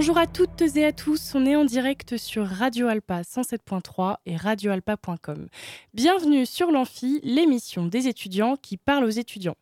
[0.00, 4.34] Bonjour à toutes et à tous, on est en direct sur Radio Alpa 107.3 et
[4.34, 5.46] radioalpa.com.
[5.92, 9.56] Bienvenue sur l'Amphi, l'émission des étudiants qui parlent aux étudiants.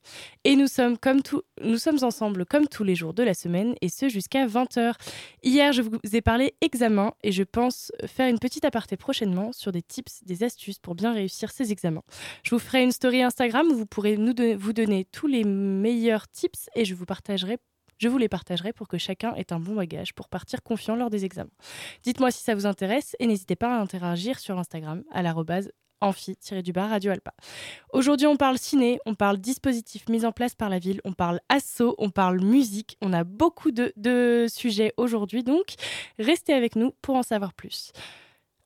[0.45, 1.23] Et nous sommes, comme
[1.61, 4.95] nous sommes ensemble comme tous les jours de la semaine et ce jusqu'à 20h.
[5.43, 9.73] Hier, je vous ai parlé examen et je pense faire une petite aparté prochainement sur
[9.73, 12.05] des tips, des astuces pour bien réussir ces examens.
[12.45, 16.29] Je vous ferai une story Instagram où vous pourrez nous vous donner tous les meilleurs
[16.29, 17.59] tips et je vous partagerai
[17.99, 21.11] je vous les partagerai pour que chacun ait un bon bagage pour partir confiant lors
[21.11, 21.51] des examens.
[22.03, 25.71] Dites-moi si ça vous intéresse et n'hésitez pas à interagir sur Instagram à l'arrobase
[26.01, 27.35] amphi-du-bas Radio Alpa.
[27.93, 31.41] Aujourd'hui, on parle ciné, on parle dispositifs mis en place par la ville, on parle
[31.49, 32.97] assaut, on parle musique.
[33.03, 35.75] On a beaucoup de sujets aujourd'hui, donc
[36.19, 37.93] restez avec nous pour en savoir plus.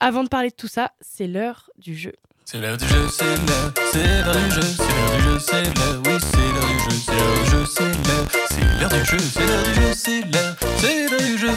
[0.00, 2.12] Avant de parler de tout ça, c'est l'heure du jeu.
[2.44, 5.62] C'est l'heure du jeu, c'est l'heure, c'est l'heure du jeu, c'est l'heure du jeu, c'est
[5.62, 9.04] l'heure, oui, c'est l'heure du jeu, c'est l'heure du jeu, c'est l'heure, c'est l'heure du
[9.04, 11.50] jeu, c'est l'heure du jeu, c'est l'heure, c'est l'heure du jeu.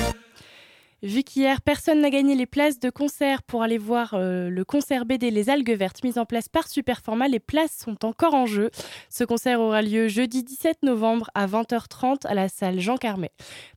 [1.04, 5.06] Vu qu'hier, personne n'a gagné les places de concert pour aller voir euh, le concert
[5.06, 8.72] BD Les Algues Vertes mis en place par Superformat, les places sont encore en jeu.
[9.10, 13.32] Ce concert aura lieu jeudi 17 novembre à 20h30 à la salle Jean Carmet.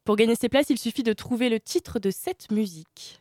[0.05, 3.21] Pour gagner ces places, il suffit de trouver le titre de cette musique.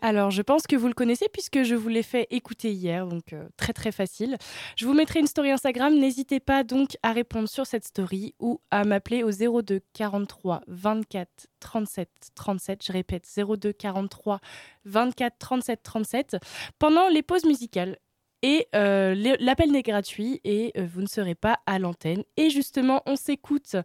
[0.00, 3.32] Alors, je pense que vous le connaissez puisque je vous l'ai fait écouter hier, donc
[3.32, 4.36] euh, très très facile.
[4.76, 5.94] Je vous mettrai une story Instagram.
[5.98, 11.48] N'hésitez pas donc à répondre sur cette story ou à m'appeler au 02 43 24
[11.60, 12.84] 37 37.
[12.86, 14.40] Je répète 02 43
[14.84, 16.36] 24 37 37
[16.78, 17.98] pendant les pauses musicales.
[18.42, 22.22] Et euh, l'appel n'est gratuit et euh, vous ne serez pas à l'antenne.
[22.36, 23.76] Et justement, on s'écoute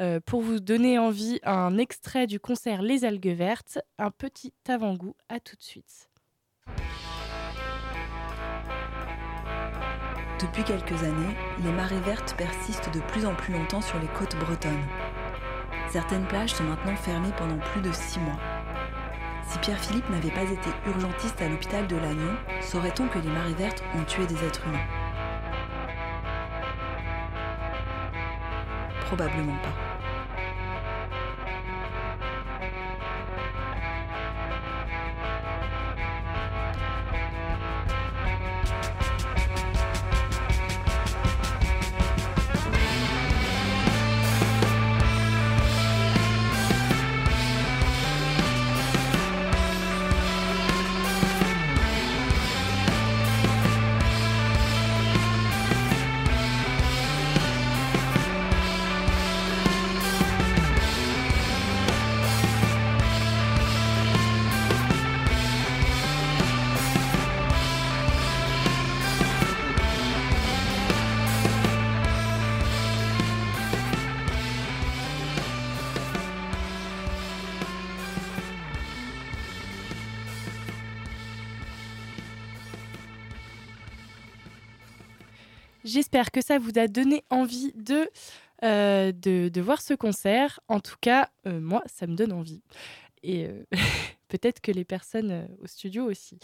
[0.00, 5.14] euh, pour vous donner envie un extrait du concert Les Algues Vertes, un petit avant-goût.
[5.28, 6.10] À tout de suite.
[10.40, 14.36] Depuis quelques années, les marées vertes persistent de plus en plus longtemps sur les côtes
[14.36, 14.86] bretonnes.
[15.90, 18.61] Certaines plages sont maintenant fermées pendant plus de six mois.
[19.46, 23.82] Si Pierre-Philippe n'avait pas été urgentiste à l'hôpital de Lannion, saurait-on que les marées vertes
[23.94, 24.86] ont tué des êtres humains?
[29.06, 29.91] Probablement pas.
[85.92, 88.08] J'espère que ça vous a donné envie de,
[88.64, 90.58] euh, de, voir ce concert.
[90.68, 92.62] En tout cas, euh, moi, ça me donne envie.
[93.22, 93.62] Et euh,
[94.28, 96.38] peut-être que les personnes au studio aussi.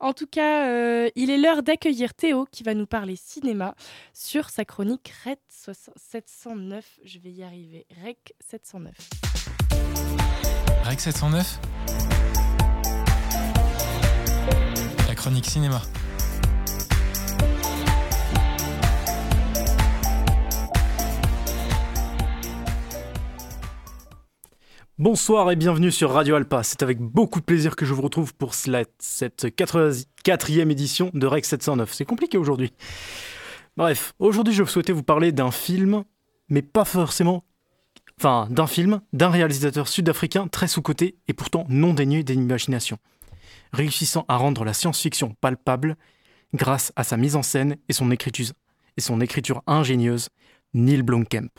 [0.00, 3.74] En tout cas, il est l'heure d'accueillir Théo qui va nous parler cinéma
[4.14, 7.00] sur sa chronique REC 709.
[7.04, 7.86] Je vais y arriver.
[8.02, 8.94] REC 709.
[10.84, 11.60] REC 709
[15.06, 15.82] La chronique cinéma.
[24.96, 26.62] Bonsoir et bienvenue sur Radio Alpa.
[26.62, 31.48] C'est avec beaucoup de plaisir que je vous retrouve pour cette 84e édition de Rex
[31.48, 31.92] 709.
[31.92, 32.72] C'est compliqué aujourd'hui.
[33.76, 36.04] Bref, aujourd'hui je souhaitais vous parler d'un film,
[36.48, 37.42] mais pas forcément...
[38.20, 42.98] Enfin, d'un film, d'un réalisateur sud-africain très sous-coté et pourtant non dénué d'imagination.
[43.72, 45.96] Réussissant à rendre la science-fiction palpable,
[46.54, 48.52] grâce à sa mise en scène et son écriture,
[48.96, 50.28] et son écriture ingénieuse,
[50.72, 51.50] Neil Blomkamp.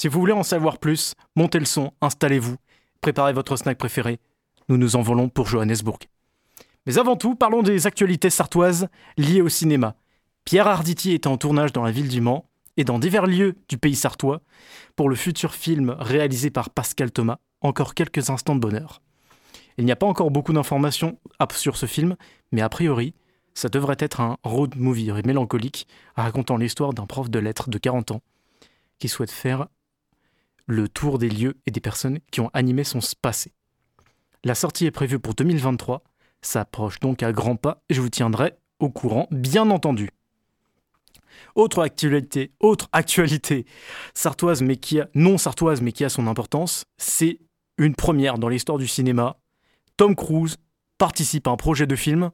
[0.00, 2.56] Si vous voulez en savoir plus, montez le son, installez-vous,
[3.02, 4.18] préparez votre snack préféré.
[4.70, 5.98] Nous nous envolons pour Johannesburg.
[6.86, 8.88] Mais avant tout, parlons des actualités sartoises
[9.18, 9.96] liées au cinéma.
[10.46, 12.46] Pierre Arditi est en tournage dans la ville du Mans
[12.78, 14.40] et dans divers lieux du pays sartois
[14.96, 19.02] pour le futur film réalisé par Pascal Thomas, encore quelques instants de bonheur.
[19.76, 21.18] Il n'y a pas encore beaucoup d'informations
[21.52, 22.16] sur ce film,
[22.52, 23.12] mais a priori,
[23.52, 25.86] ça devrait être un road movie mélancolique
[26.16, 28.22] racontant l'histoire d'un prof de lettres de 40 ans
[28.98, 29.68] qui souhaite faire
[30.70, 33.52] le tour des lieux et des personnes qui ont animé son passé.
[34.44, 36.02] La sortie est prévue pour 2023,
[36.40, 36.64] ça
[37.02, 40.10] donc à grands pas et je vous tiendrai au courant, bien entendu.
[41.54, 43.66] Autre actualité, autre actualité
[45.14, 47.40] non sartoise mais qui a son importance, c'est
[47.76, 49.38] une première dans l'histoire du cinéma.
[49.96, 50.56] Tom Cruise
[50.98, 52.30] participe à un projet de film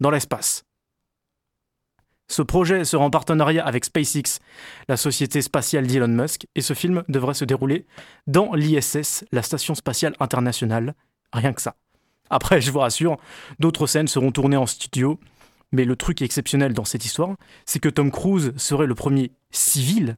[0.00, 0.64] dans l'espace.
[2.28, 4.40] Ce projet sera en partenariat avec SpaceX,
[4.88, 7.86] la société spatiale d'Elon Musk, et ce film devrait se dérouler
[8.26, 10.94] dans l'ISS, la Station spatiale internationale.
[11.32, 11.76] Rien que ça.
[12.30, 13.18] Après, je vous rassure,
[13.58, 15.20] d'autres scènes seront tournées en studio,
[15.72, 17.36] mais le truc exceptionnel dans cette histoire,
[17.66, 20.16] c'est que Tom Cruise serait le premier civil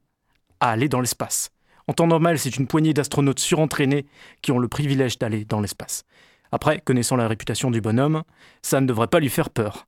[0.59, 1.51] à aller dans l'espace.
[1.87, 4.05] En temps normal, c'est une poignée d'astronautes surentraînés
[4.41, 6.03] qui ont le privilège d'aller dans l'espace.
[6.51, 8.23] Après, connaissant la réputation du bonhomme,
[8.61, 9.87] ça ne devrait pas lui faire peur.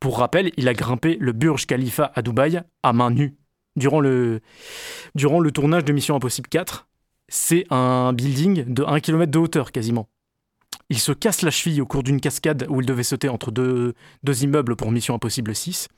[0.00, 3.36] Pour rappel, il a grimpé le Burj Khalifa à Dubaï à main nue.
[3.76, 4.40] Durant le,
[5.52, 6.88] tournage de Mission Impossible 4,
[7.28, 10.08] c'est un building de 1 km de hauteur quasiment.
[10.88, 13.94] Il se casse la cheville au cours d'une cascade où il devait sauter entre deux,
[14.22, 15.88] deux immeubles pour Mission Impossible 6.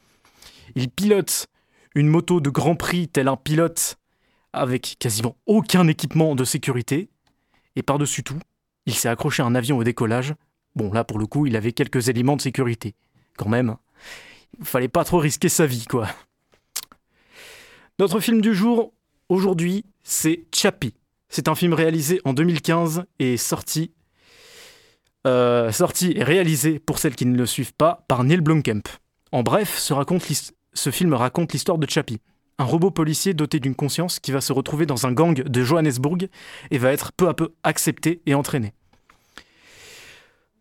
[0.74, 1.46] Il pilote
[1.94, 3.96] une moto de Grand Prix tel un pilote
[4.52, 7.10] avec quasiment aucun équipement de sécurité.
[7.76, 8.38] Et par-dessus tout,
[8.86, 10.34] il s'est accroché à un avion au décollage.
[10.74, 12.94] Bon, là, pour le coup, il avait quelques éléments de sécurité.
[13.36, 13.76] Quand même,
[14.58, 16.08] il fallait pas trop risquer sa vie, quoi.
[17.98, 18.92] Notre film du jour,
[19.28, 20.94] aujourd'hui, c'est Chappie.
[21.28, 23.92] C'est un film réalisé en 2015 et sorti,
[25.26, 28.82] euh, sorti et réalisé, pour celles qui ne le suivent pas, par Neil Blomkamp.
[29.32, 29.94] En bref, ce,
[30.72, 32.20] ce film raconte l'histoire de Chappie,
[32.58, 36.28] un robot policier doté d'une conscience qui va se retrouver dans un gang de Johannesburg
[36.70, 38.72] et va être peu à peu accepté et entraîné.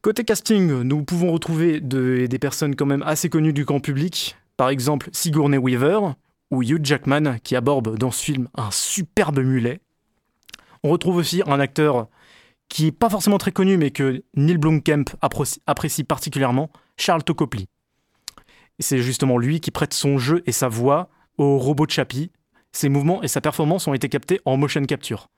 [0.02, 4.70] Côté casting, nous pouvons retrouver des personnes quand même assez connues du grand public, par
[4.70, 6.00] exemple Sigourney Weaver
[6.52, 9.82] ou Hugh Jackman qui aborde dans ce film un superbe mulet.
[10.84, 12.08] On retrouve aussi un acteur
[12.70, 15.06] qui n'est pas forcément très connu mais que Neil Blomkamp
[15.66, 17.68] apprécie particulièrement, Charles Tocopli.
[18.80, 22.32] C'est justement lui qui prête son jeu et sa voix au robot Chappie.
[22.72, 25.30] Ses mouvements et sa performance ont été captés en motion capture.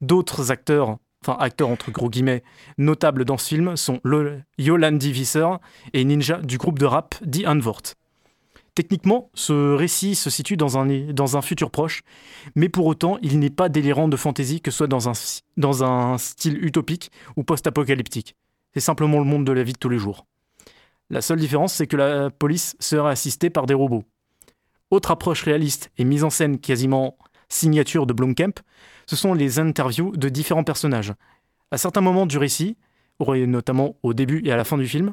[0.00, 0.98] D'autres acteurs,
[1.28, 2.42] acteurs entre gros guillemets,
[2.78, 4.00] notables dans ce film sont
[4.58, 5.46] Yolandi Visser
[5.92, 7.82] et Ninja du groupe de rap The Unvort.
[8.74, 12.02] Techniquement, ce récit se situe dans un, futur proche,
[12.56, 15.12] mais pour autant, il n'est pas délirant de fantaisie que ce soit dans un,
[15.56, 18.34] dans un style utopique ou post-apocalyptique.
[18.72, 20.26] C'est simplement le monde de la vie de tous les jours.
[21.08, 24.02] La seule différence, c'est que la police sera assistée par des robots.
[24.90, 27.16] Autre approche réaliste et mise en scène quasiment
[27.48, 28.54] signature de Blomkamp,
[29.06, 31.12] ce sont les interviews de différents personnages.
[31.70, 32.76] À certains moments du récit,
[33.20, 35.12] notamment au début et à la fin du film,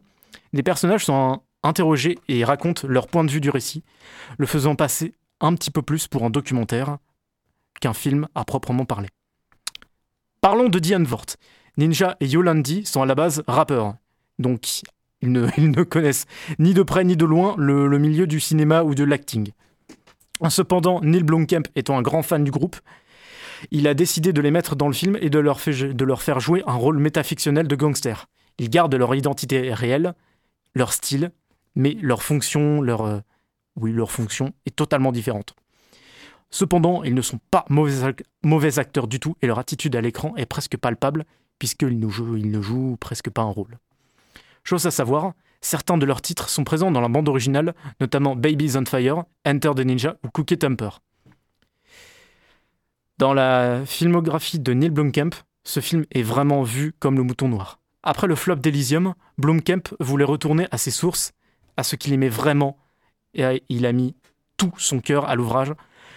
[0.54, 3.84] les personnages sont interrogés et racontent leur point de vue du récit,
[4.38, 6.98] le faisant passer un petit peu plus pour un documentaire
[7.80, 9.10] qu'un film à proprement parler.
[10.42, 11.26] Parlons de Diane Vort.
[11.78, 13.96] Ninja et Yolandi sont à la base rappeurs,
[14.40, 14.82] donc
[15.22, 16.26] ils ne, connaissent
[16.60, 19.52] ni de près ni de loin le milieu du cinéma ou de l'acting.
[20.50, 22.78] Cependant, Neil Blomkamp étant un grand fan du groupe,
[23.70, 26.74] il a décidé de les mettre dans le film et de leur, faire jouer un
[26.74, 28.28] rôle métafictionnel de gangster.
[28.58, 30.14] Ils gardent leur identité réelle,
[30.74, 31.32] leur style,
[31.76, 35.56] mais leur fonction, leur, euh, fonction est totalement différente.
[36.50, 40.46] Cependant, ils ne sont pas mauvais, acteurs du tout et leur attitude à l'écran est
[40.46, 41.26] presque palpable
[41.60, 43.78] puisqu'ils ne, jouent, ne jouent presque pas un rôle.
[44.64, 48.76] Chose à savoir, Certains de leurs titres sont présents dans la bande originale, notamment Babies
[48.76, 50.90] on Fire, Enter the Ninja ou Cookie Temper.
[53.22, 55.30] Dans la filmographie de Neil Blomkamp,
[55.64, 57.80] ce film est vraiment vu comme le mouton noir.
[58.02, 61.32] Après le flop d'Elysium, Blomkamp voulait retourner à ses sources,
[61.78, 62.80] à ce qu'il aimait vraiment,
[63.36, 64.16] et il a mis
[64.58, 65.72] tout son cœur à l'ouvrage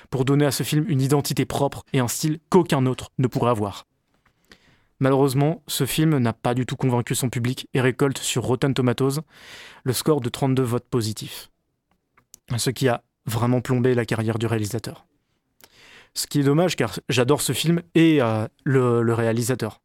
[0.09, 3.51] pour donner à ce film une identité propre et un style qu'aucun autre ne pourrait
[3.51, 3.85] avoir.
[4.99, 9.21] Malheureusement, ce film n'a pas du tout convaincu son public et récolte sur Rotten Tomatoes
[9.83, 11.51] le score de 32 votes positifs.
[12.57, 15.05] Ce qui a vraiment plombé la carrière du réalisateur.
[16.15, 19.81] Ce qui est dommage car j'adore ce film et euh, le, réalisateur.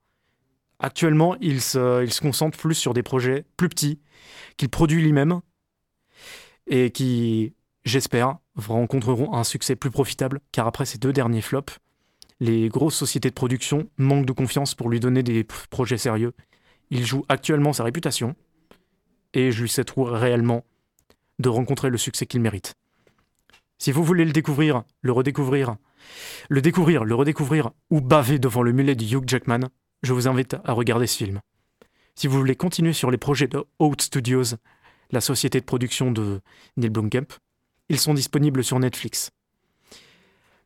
[0.79, 3.99] Actuellement, il se, concentre plus sur des projets plus petits
[4.57, 5.41] qu'il produit lui-même.
[6.67, 11.79] et qui, j'espère, rencontreront un succès plus profitable, car après ces deux derniers flops,
[12.39, 16.33] les grosses sociétés de production manquent de confiance pour lui donner des projets sérieux.
[16.91, 18.35] Il joue actuellement sa réputation,
[19.33, 20.63] et je lui souhaite réellement
[21.39, 22.75] de rencontrer le succès qu'il mérite.
[23.77, 25.77] Si vous voulez le découvrir, le redécouvrir,
[26.49, 29.69] le découvrir, le redécouvrir ou baver devant le mulet de Hugh Jackman,
[30.03, 31.41] je vous invite à regarder ce film.
[32.15, 34.55] Si vous voulez continuer sur les projets de Out Studios,
[35.11, 36.41] la société de production de
[36.77, 37.27] Neil Blomkamp,
[37.89, 39.31] ils sont disponibles sur Netflix.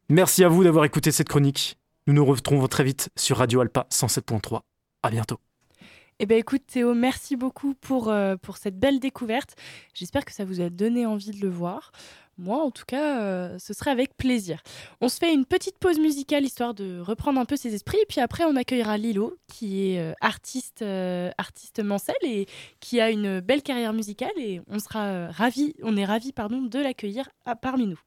[0.09, 1.77] Merci à vous d'avoir écouté cette chronique.
[2.07, 4.61] Nous nous retrouvons très vite sur Radio Alpa 107.3.
[5.03, 5.39] À bientôt.
[6.19, 9.55] Eh bien écoute Théo, merci beaucoup pour, euh, pour cette belle découverte.
[9.93, 11.91] J'espère que ça vous a donné envie de le voir.
[12.39, 14.61] Moi, en tout cas, euh, ce serait avec plaisir.
[15.01, 17.99] On se fait une petite pause musicale histoire de reprendre un peu ses esprits.
[18.01, 21.81] Et puis après, on accueillera Lilo, qui est euh, artiste, euh, artiste
[22.23, 22.47] et
[22.79, 24.31] qui a une belle carrière musicale.
[24.37, 27.99] Et on sera euh, ravis, on est ravis pardon, de l'accueillir à- parmi nous.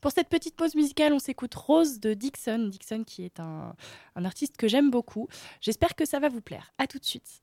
[0.00, 2.68] Pour cette petite pause musicale, on s'écoute Rose de Dixon.
[2.70, 3.74] Dixon qui est un,
[4.14, 5.28] un artiste que j'aime beaucoup.
[5.60, 6.72] J'espère que ça va vous plaire.
[6.78, 7.42] À tout de suite.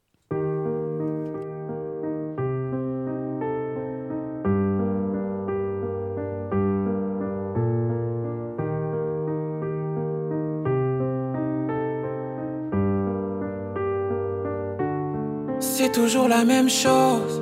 [15.84, 17.42] C'est toujours la même chose.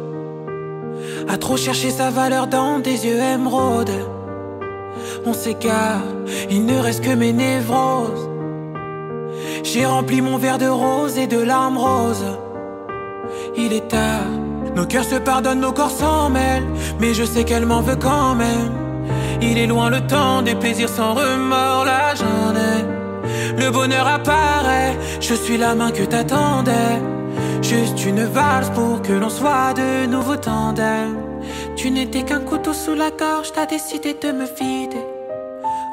[1.29, 3.91] À trop chercher sa valeur dans des yeux émeraudes.
[5.27, 6.01] On s'égare,
[6.49, 8.27] il ne reste que mes névroses.
[9.63, 12.35] J'ai rempli mon verre de rose et de larmes roses.
[13.55, 14.31] Il est tard,
[14.75, 16.67] nos cœurs se pardonnent, nos corps s'en mêlent.
[16.99, 18.71] Mais je sais qu'elle m'en veut quand même.
[19.39, 23.63] Il est loin le temps des plaisirs sans remords, j'en ai.
[23.63, 27.20] Le bonheur apparaît, je suis la main que t'attendais.
[27.71, 31.15] Juste une valse pour que l'on soit de nouveau tandem.
[31.77, 35.05] Tu n'étais qu'un couteau sous la gorge, t'as décidé de me vider.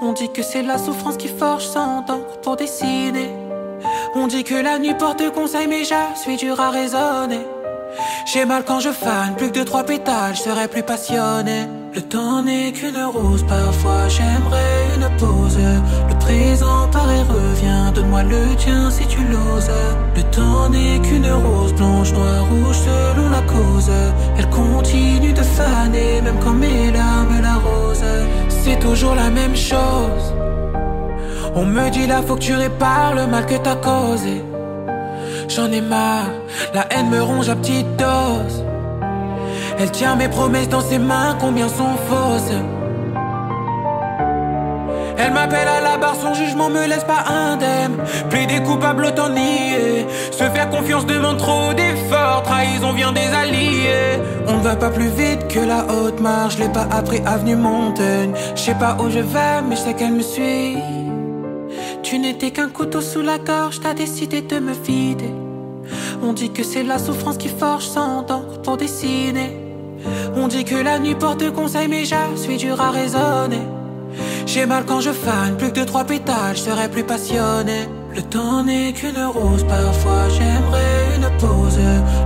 [0.03, 3.31] On dit que c'est la souffrance qui forge sans d'encre pour dessiner.
[4.17, 7.47] On dit que la nuit porte conseil, mais je suis dur à raisonner.
[8.27, 11.69] J'ai mal quand je fane, plus que trois pétales, je serais plus passionné.
[11.95, 15.59] Le temps n'est qu'une rose, parfois j'aimerais une pause.
[16.09, 19.71] Le présent paraît revient, donne-moi le tien si tu l'oses.
[20.14, 23.90] Le temps n'est qu'une rose, blanche, noire, rouge, selon la cause.
[24.37, 28.04] Elle continue de faner, même quand mes larmes l'arrosent.
[28.49, 30.35] C'est toujours la même chose.
[31.54, 34.45] On me dit là, faut que tu répares le mal que t'as causé.
[35.49, 36.30] J'en ai marre,
[36.75, 38.68] la haine me ronge à petite dose.
[39.81, 42.53] Elle tient mes promesses dans ses mains, combien sont fausses.
[45.17, 47.97] Elle m'appelle à la barre, son jugement me laisse pas indemne.
[48.29, 50.07] Plaider coupable, autant nier.
[50.33, 52.43] Se faire confiance demande trop d'efforts.
[52.45, 54.21] Trahison vient des alliés.
[54.49, 56.57] On ne va pas plus vite que la haute marche.
[56.57, 58.33] Je l'ai pas appris avenue Montaigne.
[58.55, 60.79] Je sais pas où je vais, mais je sais qu'elle me suit.
[62.03, 65.35] Tu n'étais qu'un couteau sous la gorge, t'as décidé de me vider.
[66.23, 69.68] On dit que c'est la souffrance qui forge sans d'encre pour dessiner.
[70.37, 73.62] On dit que la nuit porte conseil, mais je suis dur à raisonner.
[74.47, 77.87] J'ai mal quand je fane, plus que deux, trois pétales, je serais plus passionné.
[78.15, 81.79] Le temps n'est qu'une rose, parfois j'aimerais une pause.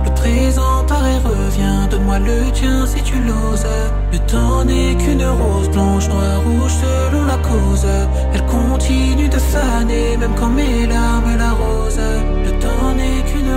[0.05, 3.67] Le présent paraît revient, donne-moi le tien si tu l'oses.
[4.11, 7.85] Le temps n'est qu'une rose, blanche, noire, rouge, selon la cause.
[8.33, 11.99] Elle continue de faner, même quand mes larmes l'arrosent.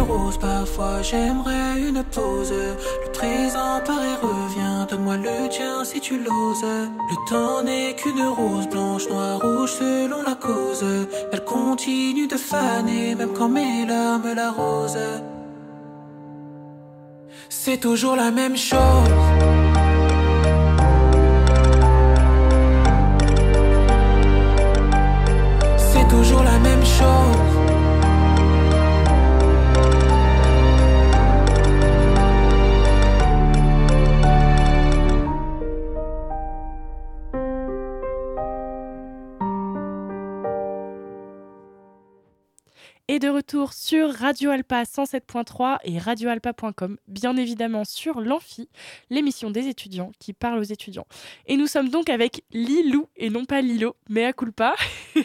[0.01, 2.53] Rose, parfois j'aimerais une pause.
[2.53, 6.63] Le présent paraît revient, donne-moi le tien si tu l'oses.
[6.63, 10.85] Le temps n'est qu'une rose, blanche, noire, rouge, selon la cause.
[11.33, 14.99] Elle continue de faner, même quand mes larmes l'arrosent.
[17.49, 19.09] C'est toujours la même chose.
[25.79, 27.66] C'est toujours la même chose.
[43.09, 48.69] Et de retour sur Radio Alpa 107.3 et radioalpa.com, bien évidemment sur l'Amphi,
[49.11, 51.07] l'émission des étudiants qui parle aux étudiants.
[51.47, 54.75] Et nous sommes donc avec Lilou, et non pas Lilo, mais à culpa.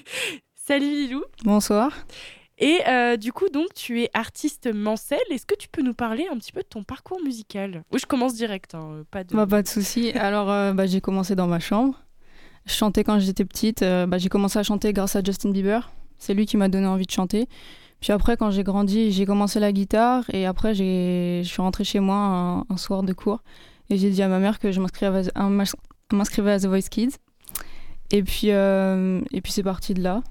[0.54, 1.24] Salut Lilou.
[1.44, 2.06] Bonsoir.
[2.60, 5.18] Et euh, du coup, donc, tu es artiste Mancel.
[5.32, 7.84] Est-ce que tu peux nous parler un petit peu de ton parcours musical?
[7.92, 9.36] Oui, je commence direct, hein, pas de...
[9.36, 10.12] Bah, pas de souci.
[10.16, 12.00] Alors, euh, bah, j'ai commencé dans ma chambre.
[12.68, 13.82] Je chantais quand j'étais petite.
[13.82, 15.92] Euh, bah, j'ai commencé à chanter grâce à Justin Bieber.
[16.22, 17.50] C'est lui qui m'a donné envie de chanter.
[18.00, 20.24] Puis après, quand j'ai grandi, j'ai commencé la guitare.
[20.34, 23.42] Et après, je suis rentrée chez moi un, soir de cours.
[23.90, 27.16] Et j'ai dit à ma mère que je m'inscrivais à, The Voice Kids.
[28.12, 30.22] Et puis, euh, puis c'est parti de là.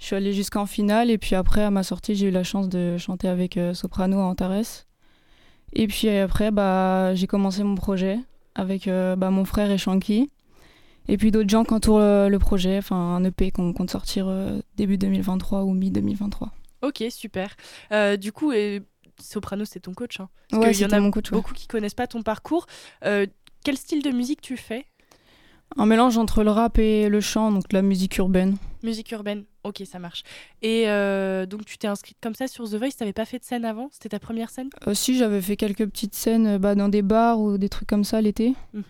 [0.00, 2.68] Je suis allée jusqu'en finale et puis après, à ma sortie, j'ai eu la chance
[2.68, 4.86] de chanter avec euh, Soprano à Antares.
[5.72, 8.18] Et puis après, bah, j'ai commencé mon projet
[8.56, 10.30] avec euh, bah, mon frère et Shanky.
[11.08, 14.30] Et puis d'autres gens qui entourent le, le projet, enfin un EP qu'on compte sortir
[14.76, 16.48] début 2023 ou mi-2023.
[16.82, 17.56] Ok, super.
[18.18, 18.82] du coup, et
[19.20, 20.20] Soprano, c'est ton coach.
[20.20, 22.66] Hein, parce ouais, y en a mon coach, beaucoup qui connaissent pas ton parcours.
[23.02, 24.86] quel style de musique tu fais?
[25.76, 28.56] Un mélange entre le rap et le chant, donc la musique urbaine.
[28.82, 30.22] Musique urbaine, ok, ça marche.
[30.62, 33.44] Et euh, donc tu t'es inscrite comme ça sur The Voice, t'avais pas fait de
[33.44, 33.88] scène avant?
[33.92, 34.70] C'était ta première scène?
[34.86, 37.88] Euh, Si, j'avais fait quelques petites scènes euh, bah, dans des bars ou des trucs
[37.88, 38.54] comme ça l'été.
[38.72, 38.82] Mhm.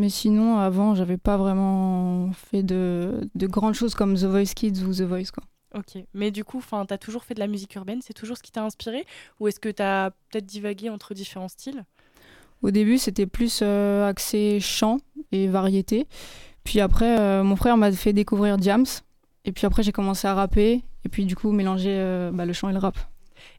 [0.00, 4.82] Mais sinon, avant, j'avais pas vraiment fait de, de, grandes choses comme The Voice Kids
[4.82, 5.30] ou The Voice.
[5.30, 5.44] Quoi.
[5.74, 8.42] Ok, mais du coup, tu as toujours fait de la musique urbaine, c'est toujours ce
[8.42, 9.04] qui t'a inspiré?
[9.40, 11.84] Ou est-ce que tu as peut-être divagué entre différents styles?
[12.62, 15.00] Au début, c'était plus euh, axé chant
[15.32, 16.06] et variété.
[16.64, 18.86] Puis après, euh, mon frère m'a fait découvrir Diams.
[19.44, 20.82] Et puis après, j'ai commencé à rapper.
[21.04, 22.96] Et puis du coup, mélanger euh, bah, le chant et le rap.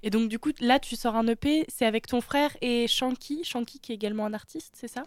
[0.03, 3.43] Et donc, du coup, là, tu sors un EP, c'est avec ton frère et Shanky.
[3.43, 5.03] Shanky qui est également un artiste, c'est ça?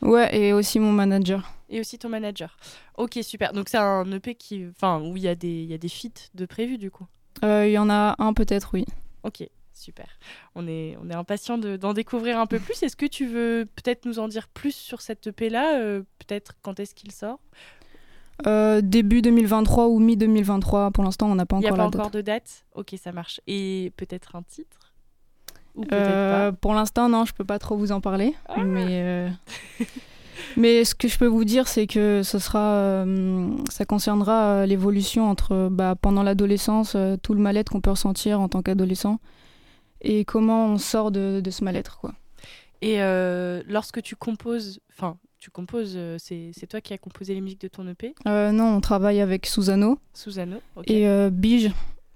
[0.00, 1.52] Ouais, et aussi mon manager.
[1.68, 2.56] Et aussi ton manager.
[2.96, 3.52] Ok, super.
[3.52, 4.66] Donc, c'est un EP qui...
[4.70, 5.64] enfin, où il y, a des...
[5.64, 7.06] y a des feats de prévu, du coup?
[7.42, 8.84] Il y en a un, peut-être, oui.
[9.22, 10.06] Ok, super.
[10.54, 12.82] On est, on est impatient d'en découvrir un peu plus.
[12.82, 16.80] Est-ce que tu veux peut-être nous en dire plus sur cette EP-là euh, Peut-être quand
[16.80, 17.38] est-ce qu'il sort?
[18.46, 20.92] Euh, Début 2023 ou mi-2023.
[20.92, 22.64] Pour l'instant, on n'a pas encore Il n'y a pas encore de date?
[22.74, 23.40] Ok, ça marche.
[23.46, 24.92] Et peut-être un titre?
[25.74, 28.34] Ou euh, Pour l'instant, non, je peux pas trop vous en parler.
[28.48, 28.64] Ah.
[28.64, 29.30] mais...
[30.56, 33.04] Mais ce que je peux vous dire, c'est que ce sera,
[33.68, 38.62] ça concernera l'évolution entre bah, pendant l'adolescence, tout le mal-être qu'on peut ressentir en tant
[38.62, 39.18] qu'adolescent,
[40.00, 41.98] et comment on sort de, ce mal-être.
[41.98, 42.14] quoi.
[42.80, 47.40] Et euh, lorsque tu composes, enfin, tu composes, euh, c'est, toi qui as composé les
[47.40, 49.98] musiques de ton EP euh, Non, on travaille avec Susano.
[50.14, 50.90] Susano, ok.
[50.90, 51.70] Et Bige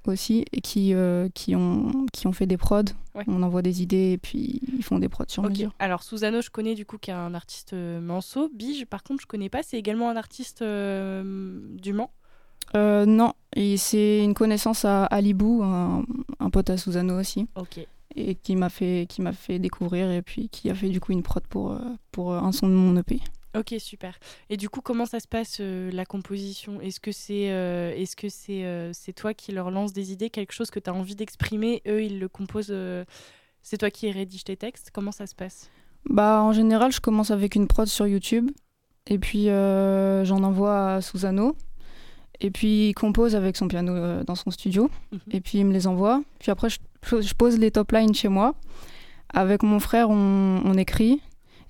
[0.07, 0.95] aussi, et qui,
[1.35, 2.83] qui, ont, qui ont fait des prods.
[3.29, 5.73] On envoie des idées et puis ils font des prods sur mesure.
[5.79, 8.51] Alors Susano, je connais du coup qui est un artiste manceau.
[8.53, 9.63] Bige, par contre, je connais pas.
[9.63, 12.11] C'est également un artiste du Mans?
[12.75, 16.05] Euh, non, et c'est une connaissance à Alibou, un,
[16.41, 17.47] un pote à Susano aussi.
[17.57, 17.87] Ok.
[18.16, 21.12] Et qui m'a fait, qui m'a fait découvrir et puis qui a fait du coup
[21.12, 23.20] une prod pour, euh, pour un son de mon EP.
[23.57, 24.18] Ok, super.
[24.48, 26.81] Et du coup, comment ça se passe euh, la composition?
[26.81, 30.70] Est-ce que c'est est-ce que c'est c'est toi qui leur lance des idées, quelque chose
[30.70, 31.83] que tu as envie d'exprimer?
[31.87, 32.75] Eux, ils le composent.
[33.62, 34.90] c'est toi qui rédiges tes textes?
[34.92, 35.70] Comment ça se passe?
[36.07, 38.51] Bah, en général, je commence avec une prod sur YouTube
[39.07, 41.57] et puis j'en envoie à Susano
[42.43, 44.91] et puis il compose avec son piano euh, dans son studio.
[45.13, 45.21] Mhm.
[45.31, 46.23] Et puis il me les envoie.
[46.41, 48.55] Puis après, je, pose les top lines chez moi.
[49.33, 51.21] Avec mon frère, on, écrit.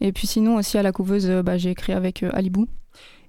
[0.01, 2.67] Et puis sinon, aussi à la couveuse, euh, bah, j'ai écrit avec euh, Alibou.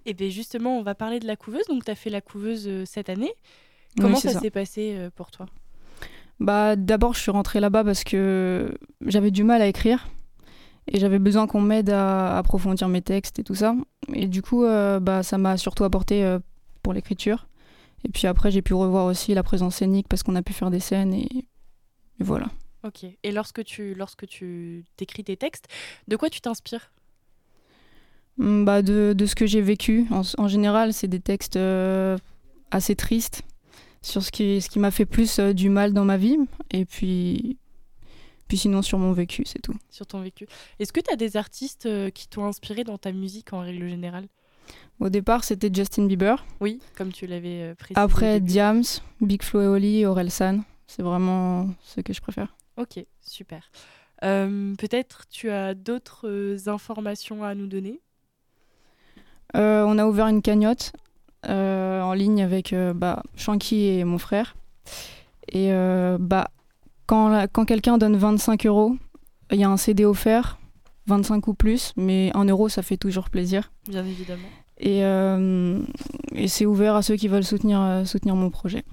[0.06, 1.66] Et bien justement, on va parler de la couveuse.
[1.68, 3.34] Donc tu as fait la couveuse cette année.
[4.00, 5.46] Comment ça, s'est passé pour toi?
[6.40, 8.76] Bah, D'abord, je suis rentrée là-bas parce que
[9.06, 10.08] j'avais du mal à écrire.
[10.88, 13.76] Et j'avais besoin qu'on m'aide à approfondir mes textes et tout ça.
[14.14, 16.38] Et du coup, bah, ça m'a surtout apporté
[16.84, 17.48] pour l'écriture.
[18.06, 20.70] Et puis après, j'ai pu revoir aussi la présence scénique parce qu'on a pu faire
[20.70, 21.28] des scènes et,
[22.20, 22.48] voilà.
[22.84, 23.06] Ok.
[23.24, 25.68] Et lorsque tu lorsque tu t'écris tes textes,
[26.08, 26.92] de quoi tu t'inspires?
[28.38, 30.06] Hmm, bah de, de, ce que j'ai vécu.
[30.12, 32.18] En, général, c'est des textes euh,
[32.72, 33.44] assez tristes
[34.02, 36.38] sur ce qui, ce qui m'a fait plus euh, du mal dans ma vie.
[36.72, 37.58] Et puis,
[38.48, 39.76] puis sinon sur mon vécu, c'est tout.
[39.90, 40.48] Sur ton vécu.
[40.80, 43.88] Est-ce que tu as des artistes euh, qui t'ont inspiré dans ta musique en règle
[43.88, 44.28] générale?
[45.00, 46.46] Au départ, c'était Justin Bieber.
[46.62, 48.00] Oui, comme tu l'avais euh, précisé.
[48.00, 48.84] Après, Diams,
[49.22, 50.64] Big Flo et Oli, Aurel San.
[50.88, 52.56] C'est vraiment ce que je préfère.
[52.78, 53.70] Ok, super.
[54.24, 58.00] Euh, peut-être tu as d'autres euh, informations à nous donner?
[59.56, 60.94] On a ouvert une cagnotte
[61.48, 64.56] en ligne avec bah, Shanky et mon frère.
[65.52, 65.72] Et
[66.20, 66.48] bah,
[67.06, 68.96] quand, quand quelqu'un donne 25 euros,
[69.52, 70.58] il y a un CD offert,
[71.08, 73.72] 25 ou plus, mais 1 euro, ça fait toujours plaisir.
[73.88, 74.48] Bien évidemment.
[74.86, 75.82] Euh,
[76.34, 78.84] et, c'est ouvert à ceux qui veulent soutenir, euh, soutenir mon projet.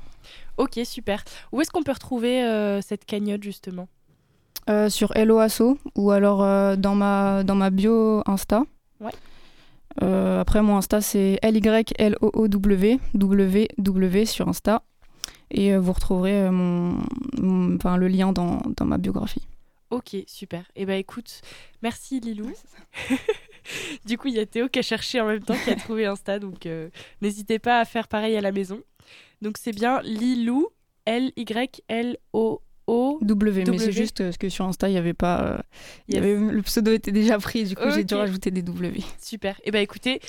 [0.56, 1.24] Ok, super.
[1.52, 3.88] Où est-ce qu'on peut retrouver euh, cette cagnotte justement?
[4.88, 6.38] Sur Hello Asso ou alors
[6.76, 8.62] dans, ma, dans ma bio Insta.
[9.00, 9.10] Ouais.
[10.00, 14.82] après, mon Insta, c'est L-Y-L-O-O-W, W, sur Insta.
[15.50, 16.98] Et vous retrouverez mon,
[17.40, 19.42] le lien dans, dans ma biographie.
[19.90, 20.60] Ok, super.
[20.76, 21.42] Et eh ben écoute,
[21.82, 22.52] merci Lilou.
[24.04, 26.06] du coup, il y a Théo qui a cherché en même temps, qui a trouvé
[26.06, 26.88] Insta, donc euh,
[27.20, 28.82] n'hésitez pas à faire pareil à la maison.
[29.42, 30.68] Donc c'est bien Lilou,
[31.06, 32.60] L-Y-L-O-O-W.
[32.86, 33.20] O.
[33.22, 35.42] W, mais c'est juste euh, que sur Insta, il y avait pas.
[35.44, 35.58] euh,
[36.08, 39.00] y avait, le pseudo était déjà pris, du coup, j'ai dû rajouter des W.
[39.20, 39.60] Super.
[39.62, 40.20] Eh ben écoutez,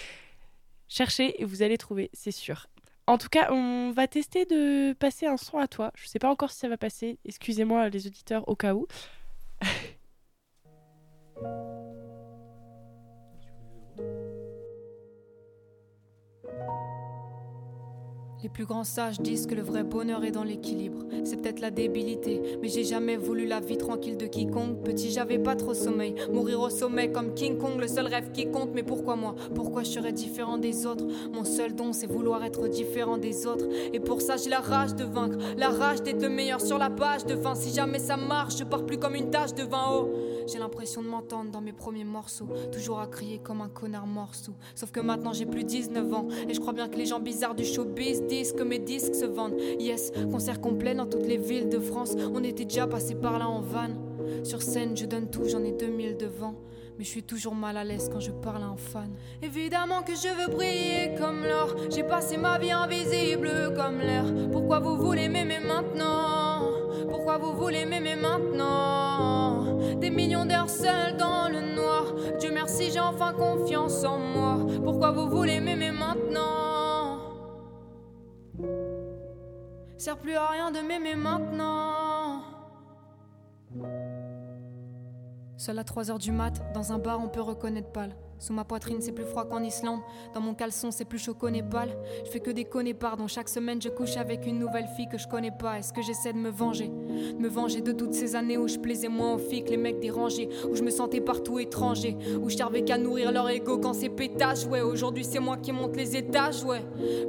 [0.88, 2.68] cherchez et vous allez trouver, c'est sûr.
[3.08, 5.92] En tout cas, on va tester de passer un son à toi.
[5.96, 7.18] Je sais pas encore si ça va passer.
[7.26, 8.86] Excusez-moi les auditeurs au cas où.
[9.62, 9.68] あっ。
[18.44, 21.06] Les plus grands sages disent que le vrai bonheur est dans l'équilibre.
[21.24, 24.82] C'est peut-être la débilité, mais j'ai jamais voulu la vie tranquille de quiconque.
[24.84, 26.16] Petit, j'avais pas trop sommeil.
[26.32, 28.72] Mourir au sommet comme King Kong, le seul rêve qui compte.
[28.74, 29.36] Mais pourquoi moi?
[29.54, 31.06] Pourquoi je serais différent des autres?
[31.32, 33.68] Mon seul don, c'est vouloir être différent des autres.
[33.94, 36.90] Et pour ça, j'ai la rage de vaincre, la rage d'être le meilleur sur la
[36.90, 37.54] page de fin.
[37.54, 40.10] Si jamais ça marche, je pars plus comme une tache de vin haut.
[40.48, 44.54] J'ai l'impression de m'entendre dans mes premiers morceaux, toujours à crier comme un connard morceau.
[44.74, 47.54] Sauf que maintenant j'ai plus 19 ans, et je crois bien que les gens bizarres
[47.54, 49.60] du showbiz que mes disques se vendent.
[49.80, 53.50] Yes, concert complet dans toutes les villes de France, on était déjà passé par là
[53.50, 53.90] en van.
[54.44, 56.56] Sur scène, je donne tout, j'en ai 2000 devant.
[56.98, 59.10] Mais je suis toujours mal à l'aise quand je parle à un fan.
[59.42, 61.76] Évidemment que je veux briller comme l'or.
[61.94, 64.24] J'ai passé ma vie invisible comme l'air.
[64.52, 66.70] Pourquoi vous voulez m'aimer maintenant?
[67.10, 69.78] Pourquoi vous voulez m'aimer maintenant?
[70.00, 72.14] Des millions d'heures seules dans le noir.
[72.40, 74.58] Dieu merci, j'ai enfin confiance en moi.
[74.84, 76.71] Pourquoi vous voulez m'aimer maintenant?
[79.98, 82.44] Sert plus à rien de m'aimer maintenant.
[85.58, 88.16] Seul à 3 heures du mat, dans un bar, on peut reconnaître pâle.
[88.42, 90.00] Sous ma poitrine, c'est plus froid qu'en Islande.
[90.34, 91.96] Dans mon caleçon, c'est plus chaud qu'au Népal.
[92.26, 93.28] Je fais que des connais pardon.
[93.28, 95.78] Chaque semaine, je couche avec une nouvelle fille que je connais pas.
[95.78, 96.88] Est-ce que j'essaie de me venger?
[96.88, 99.78] De Me venger de toutes ces années où je plaisais moins aux filles que les
[99.78, 100.50] mecs dérangés.
[100.68, 102.18] Où je me sentais partout étranger.
[102.42, 104.66] Où je servais qu'à nourrir leur ego quand c'est pétage.
[104.66, 106.64] Ouais, aujourd'hui, c'est moi qui monte les étages.
[106.64, 106.84] Ouais.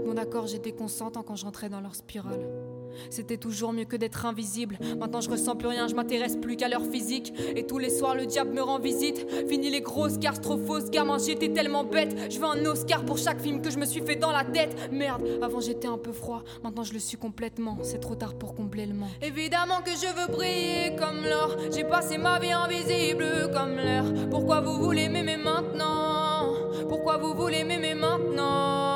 [0.07, 2.72] Bon, d'accord, j'étais consentant quand je rentrais dans leur spirale.
[3.11, 4.79] C'était toujours mieux que d'être invisible.
[4.99, 7.33] Maintenant je ressens plus rien, je m'intéresse plus qu'à leur physique.
[7.57, 9.27] Et tous les soirs le diable me rend visite.
[9.49, 12.17] Fini les grosses cars, trop fausses gamins, j'étais tellement bête.
[12.31, 14.91] Je veux un Oscar pour chaque film que je me suis fait dans la tête.
[14.93, 17.79] Merde, avant j'étais un peu froid, maintenant je le suis complètement.
[17.83, 19.11] C'est trop tard pour combler le manque.
[19.21, 21.57] Évidemment que je veux briller comme l'or.
[21.75, 24.05] J'ai passé ma vie invisible comme l'air.
[24.31, 26.55] Pourquoi vous voulez m'aimer maintenant?
[26.89, 28.92] Pourquoi vous voulez m'aimer maintenant?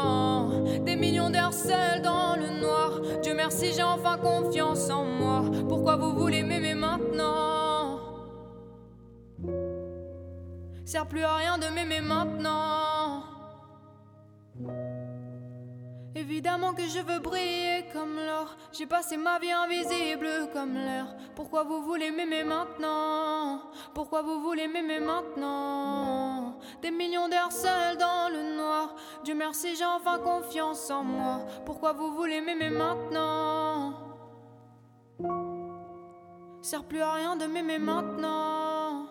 [1.56, 3.00] Seules dans le noir.
[3.22, 5.42] Dieu merci, j'ai enfin confiance en moi.
[5.68, 8.00] Pourquoi vous voulez m'aimer maintenant?
[10.84, 13.24] Sert plus à rien de m'aimer maintenant.
[16.14, 18.56] Évidemment que je veux briller comme l'or.
[18.72, 21.14] J'ai passé ma vie invisible comme l'air.
[21.34, 23.60] Pourquoi vous voulez m'aimer maintenant?
[23.94, 26.35] Pourquoi vous voulez m'aimer maintenant?
[26.82, 28.94] Des millions d'heures seules dans le noir.
[29.24, 31.40] Dieu merci, j'ai enfin confiance en moi.
[31.64, 33.94] Pourquoi vous voulez m'aimer maintenant?
[36.62, 39.06] Sert plus à rien de m'aimer maintenant.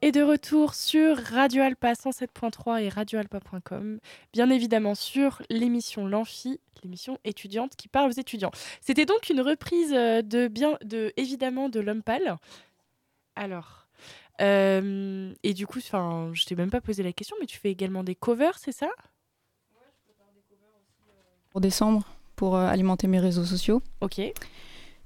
[0.00, 3.98] Et de retour sur Radio Alpa 107.3 et radioalpa.com,
[4.32, 8.52] bien évidemment sur l'émission L'Amphi, l'émission étudiante qui parle aux étudiants.
[8.80, 12.36] C'était donc une reprise euh, de bien, de évidemment de L'Homme Pâle.
[13.34, 13.88] Alors,
[14.40, 17.72] euh, et du coup, enfin, je t'ai même pas posé la question, mais tu fais
[17.72, 18.90] également des covers, c'est ça?
[21.50, 22.06] Pour décembre,
[22.36, 23.82] pour euh, alimenter mes réseaux sociaux.
[24.00, 24.20] Ok.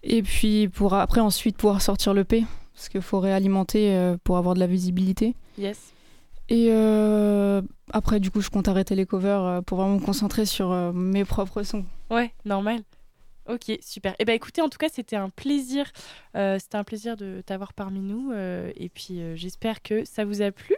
[0.02, 2.44] Et puis pour après ensuite pouvoir sortir le P,
[2.74, 5.34] parce qu'il faut réalimenter euh, pour avoir de la visibilité.
[5.58, 5.92] Yes.
[6.48, 10.44] Et euh, après, du coup, je compte arrêter les covers euh, pour vraiment me concentrer
[10.46, 11.84] sur mes propres sons.
[12.10, 12.80] Ouais, normal.
[13.48, 14.14] Ok, super.
[14.18, 15.90] Eh ben écoutez, en tout cas, c'était un plaisir.
[16.36, 18.30] euh, c'était un plaisir de t'avoir parmi nous.
[18.32, 20.76] euh, et puis, euh, j'espère que ça vous a plu.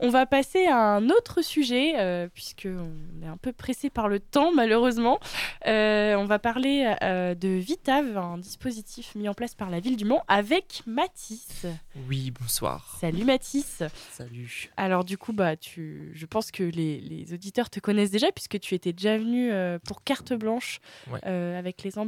[0.00, 4.18] On va passer à un autre sujet, puisque on est un peu pressé par le
[4.20, 5.18] temps, malheureusement.
[5.66, 10.24] On va parler de Vitav, un dispositif mis en place par la ville du Mans,
[10.28, 11.66] avec Mathis.
[12.08, 12.96] Oui, bonsoir.
[13.00, 13.82] Salut Mathis.
[14.10, 14.70] Salut.
[14.76, 16.12] Alors du coup, bah, tu...
[16.14, 19.50] je pense que les, les auditeurs te connaissent déjà puisque tu étais déjà venu
[19.86, 21.22] pour carte blanche Ouais.
[21.56, 21.98] avec les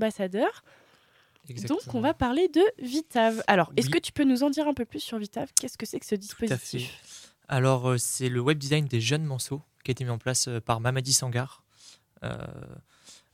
[1.49, 1.79] Exactement.
[1.85, 3.43] Donc on va parler de Vitav.
[3.47, 3.93] Alors, est-ce Oui.
[3.93, 5.49] que tu peux nous en dire un peu plus sur Vitav?
[5.59, 6.47] Qu'est-ce que c'est que ce Tout à fait.
[6.79, 7.35] dispositif?
[7.49, 10.49] Alors, euh, c'est le web design des jeunes manceaux qui a été mis en place
[10.49, 11.65] euh, par Mamadi Sangar.
[12.23, 12.37] Euh,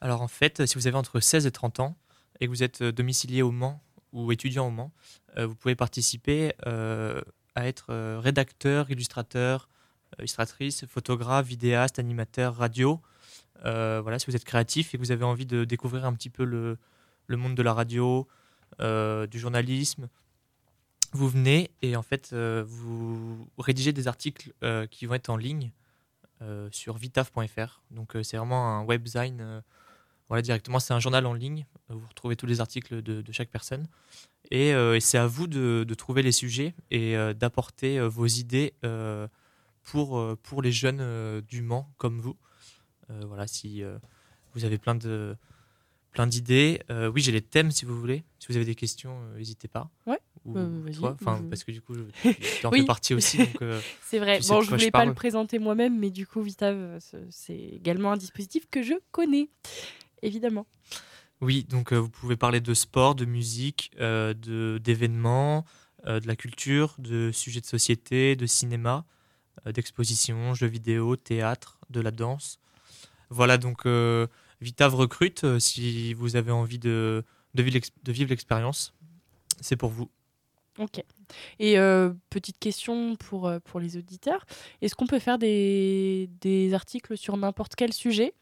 [0.00, 1.96] alors, en fait, si vous avez entre 16 et 30 ans
[2.40, 4.92] et que vous êtes domicilié au Mans ou étudiant au Mans,
[5.36, 7.20] euh, vous pouvez participer euh,
[7.56, 9.68] à être rédacteur, illustrateur,
[10.20, 13.00] illustratrice, photographe, vidéaste, animateur, radio.
[13.64, 16.30] Euh, voilà, si vous êtes créatif et que vous avez envie de découvrir un petit
[16.30, 16.78] peu le,
[17.36, 18.26] monde de la radio,
[18.80, 20.08] euh, du journalisme,
[21.12, 24.52] vous venez et en fait euh, vous rédigez des articles
[24.90, 25.70] qui vont être en ligne
[26.72, 27.82] sur vitaf.fr.
[27.90, 29.62] Donc, c'est vraiment un webzine.
[30.28, 31.64] voilà, directement, c'est un journal en ligne.
[31.88, 33.86] Vous retrouvez tous les articles de, chaque personne.
[34.50, 38.74] Et, c'est à vous de, trouver les sujets et d'apporter vos idées
[39.84, 42.36] pour, pour les jeunes du Mans comme vous.
[43.10, 43.98] Euh, voilà, si euh,
[44.54, 45.36] vous avez plein de
[46.12, 46.80] plein d'idées.
[46.90, 48.22] Euh, oui, j'ai les thèmes si vous voulez.
[48.38, 49.90] Si vous avez des questions, euh, n'hésitez pas.
[50.06, 52.02] Ouais, Ou euh, vas-y, toi, enfin je- parce que du coup, je-
[52.60, 52.80] tu en Oui.
[52.80, 53.38] fais partie aussi.
[54.00, 54.36] C'est vrai.
[54.36, 55.08] tu sais Bon, je voulais pas parle.
[55.08, 59.48] le présenter moi-même, mais du coup, Vitav, ce- c'est également un dispositif que je connais,
[60.22, 60.66] évidemment.
[61.40, 65.64] Oui, donc vous pouvez parler de sport, de musique, de d'événements,
[66.06, 69.04] de la culture, de sujets de société, de cinéma,
[69.66, 72.60] d'exposition, jeux vidéo, théâtre, de la danse.
[73.30, 74.26] Voilà, donc euh,
[74.60, 77.62] Vitav recrute euh, si vous avez envie de, de
[78.12, 78.94] vivre l'expérience.
[79.60, 80.10] C'est pour vous.
[80.78, 81.02] Ok.
[81.60, 84.44] Et euh, petite question pour, pour les auditeurs.
[84.82, 88.34] Est-ce qu'on peut faire des, des articles sur n'importe quel sujet?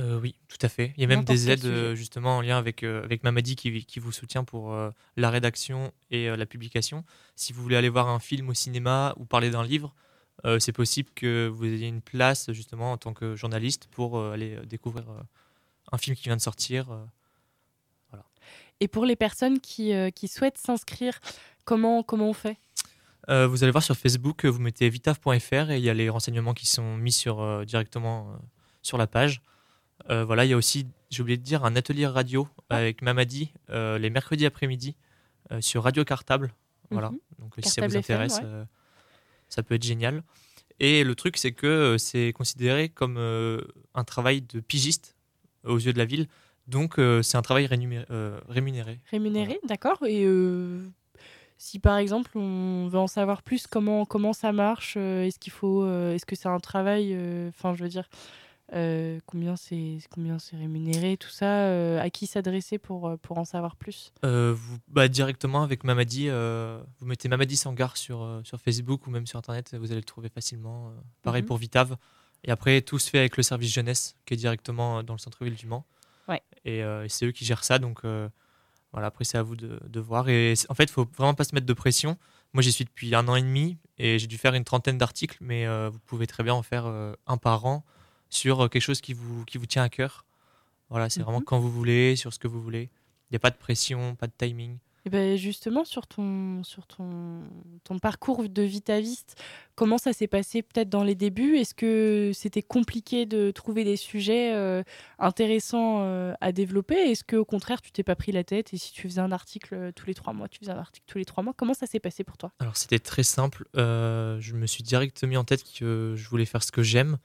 [0.00, 0.92] Euh, oui, tout à fait.
[0.96, 1.94] Il y a même des aides sujet.
[1.94, 4.74] justement en lien avec, euh, avec Mamadi qui, qui vous soutient pour
[5.16, 7.04] la rédaction et la publication.
[7.36, 9.94] Si vous voulez aller voir un film au cinéma ou parler d'un livre,
[10.44, 14.32] euh, c'est possible que vous ayez une place justement en tant que journaliste pour euh,
[14.32, 15.22] aller euh, découvrir euh,
[15.92, 16.86] un film qui vient de sortir.
[18.80, 21.20] Et pour les personnes qui, qui souhaitent s'inscrire,
[21.64, 22.58] comment, comment on fait?
[23.28, 26.66] Vous allez voir sur Facebook, vous mettez vitaf.fr et il y a les renseignements qui
[26.66, 28.36] sont mis sur, directement
[28.82, 29.40] sur la page.
[30.08, 34.10] Voilà, il y a aussi, j'ai oublié de dire, un atelier radio avec Mamadi les
[34.10, 34.96] mercredis après-midi
[35.60, 36.52] sur Radio Cartable.
[36.90, 37.18] Voilà, Mhm.
[37.38, 38.64] donc si ça vous FM, intéresse, ouais.
[39.54, 40.22] Ça peut être génial.
[40.80, 43.60] Et le truc, c'est que euh, c'est considéré comme euh,
[43.94, 45.16] un travail de pigiste
[45.64, 46.26] aux yeux de la ville.
[46.66, 49.00] Donc, euh, c'est un travail rémunéré.
[49.10, 49.60] rémunéré.
[49.68, 49.98] D'accord.
[50.06, 50.26] Et
[51.64, 55.52] si par exemple on veut en savoir plus, comment, comment ça marche euh, Est-ce qu'il
[55.52, 58.08] faut, euh, est-ce que c'est un travail euh, Enfin, je veux dire,
[58.74, 63.38] euh, combien c'est, combien c'est rémunéré, tout ça euh, À qui s'adresser pour, euh, pour
[63.38, 64.12] en savoir plus?
[64.24, 69.26] Euh, vous, bah, directement avec Mamadi, vous mettez Mamadi Sangar sur, sur Facebook ou même
[69.26, 70.92] sur Internet, vous allez le trouver facilement.
[71.22, 71.48] pareil Mhm.
[71.48, 71.96] pour Vitav.
[72.42, 75.54] Et après, tout se fait avec le service jeunesse qui est directement dans le centre-ville
[75.54, 75.86] du Mans.
[76.28, 76.42] Ouais.
[76.64, 77.78] Et, et c'est eux qui gèrent ça.
[77.78, 78.02] Donc
[78.92, 80.28] voilà, après, c'est à vous de, de voir.
[80.28, 82.18] Et en fait, il faut vraiment pas se mettre de pression.
[82.52, 85.38] Moi, j'y suis depuis un an et demi et j'ai dû faire une trentaine d'articles,
[85.40, 87.84] mais vous pouvez très bien en faire un par an
[88.34, 90.24] sur euh, quelque chose qui vous, qui vous tient à cœur.
[90.90, 91.44] Voilà, c'est vraiment Mhm.
[91.44, 92.90] quand vous voulez, sur ce que vous voulez.
[93.30, 94.78] Il n'y a pas de pression, pas de timing.
[95.06, 97.42] Et ben justement sur ton sur ton,
[97.84, 99.36] ton parcours de vitaviste,
[99.74, 101.56] comment ça s'est passé peut-être dans les débuts?
[101.58, 104.82] Est-ce que c'était compliqué de trouver des sujets euh,
[105.18, 106.94] intéressants euh, à développer?
[106.94, 109.32] Est-ce que au contraire tu t'es pas pris la tête et si tu faisais un
[109.32, 111.86] article tous les trois mois, tu faisais un article tous les trois mois Comment ça
[111.86, 112.52] s'est passé pour toi?
[112.58, 113.66] Alors c'était très simple.
[113.76, 117.18] Euh, je me suis direct mis en tête que je voulais faire ce que j'aime.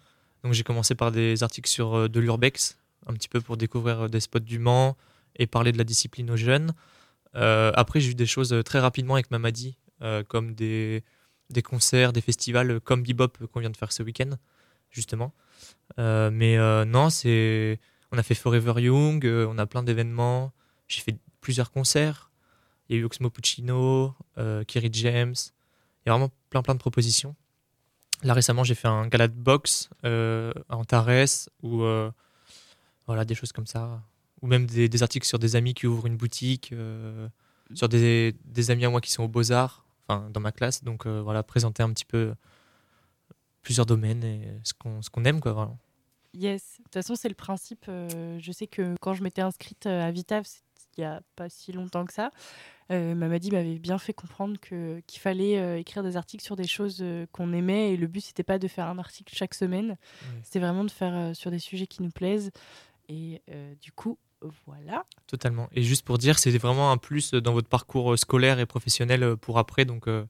[0.44, 4.02] Donc j'ai commencé par des articles sur euh, de l'urbex, un petit peu pour découvrir
[4.02, 4.96] euh, des spots du Mans
[5.36, 6.74] et parler de la discipline aux jeunes.
[7.36, 9.78] Euh, après j'ai eu des choses très rapidement avec Mamadi,
[10.30, 11.04] comme des,
[11.50, 14.32] des concerts, des festivals comme Bebop qu'on vient de faire ce week-end,
[14.90, 15.34] justement.
[15.98, 17.80] Mais non, c'est
[18.12, 20.54] on a fait Forever Young, on a plein d'événements.
[20.88, 22.32] J'ai fait plusieurs concerts.
[22.88, 24.16] Il y a eu Oxmo Puccino,
[24.68, 25.36] Kerry James.
[25.36, 27.36] Il y a vraiment plein plein de propositions.
[28.24, 32.12] Là récemment, j'ai fait un gala de boxe euh, à Antares ou euh,
[33.08, 34.02] voilà des choses comme ça,
[34.42, 37.30] ou même des, articles sur des amis qui ouvrent une boutique, euh,
[37.74, 38.36] sur des,
[38.70, 40.84] amis à moi qui sont aux beaux arts, enfin dans ma classe.
[40.84, 42.34] Donc voilà, présenter un petit peu
[43.62, 45.78] plusieurs domaines et ce qu'on ce qu'on aime quoi.
[46.34, 47.86] Yes, de toute façon c'est le principe.
[47.88, 50.44] je sais que quand je m'étais inscrite à Vitav,
[50.98, 52.32] il y a pas si longtemps que ça,
[52.92, 56.68] euh, Mamadi m'avait bien fait comprendre que qu'il fallait euh, écrire des articles sur des
[56.68, 59.98] choses euh, qu'on aimait et le but c'était pas de faire un article chaque semaine,
[60.44, 62.52] c'était vraiment de faire euh, sur des sujets qui nous plaisent
[63.08, 63.42] et
[63.82, 64.18] du coup
[64.66, 65.06] voilà.
[65.28, 65.68] Totalement.
[65.74, 69.58] Et juste pour dire, c'est vraiment un plus dans votre parcours scolaire et professionnel pour
[69.58, 69.84] après.
[69.86, 70.26] Donc, euh,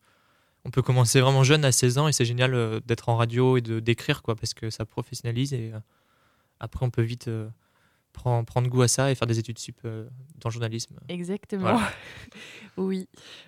[0.66, 3.58] on peut commencer vraiment jeune à 16 ans et c'est génial euh, d'être en radio
[3.58, 5.80] et de d'écrire quoi, parce que ça professionnalise et euh,
[6.60, 7.30] après on peut vite
[8.14, 10.08] prendre, prendre goût à ça et faire des études sup euh,
[10.40, 10.96] dans le journalisme.
[11.10, 11.62] Exactement.
[11.62, 11.90] Voilà.
[12.78, 13.08] oui.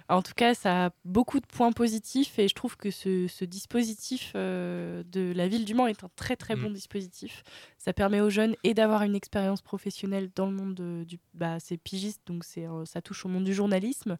[0.09, 3.45] En tout cas, ça a beaucoup de points positifs et je trouve que ce, ce
[3.45, 6.61] dispositif euh, de la ville du Mans est un très très Mm.
[6.63, 7.43] bon dispositif.
[7.77, 11.17] Ça permet aux jeunes et d'avoir une expérience professionnelle dans le monde de- du.
[11.33, 14.17] Bah, c'est pigiste, donc c'est euh, ça touche au monde du journalisme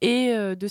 [0.00, 0.68] et euh, de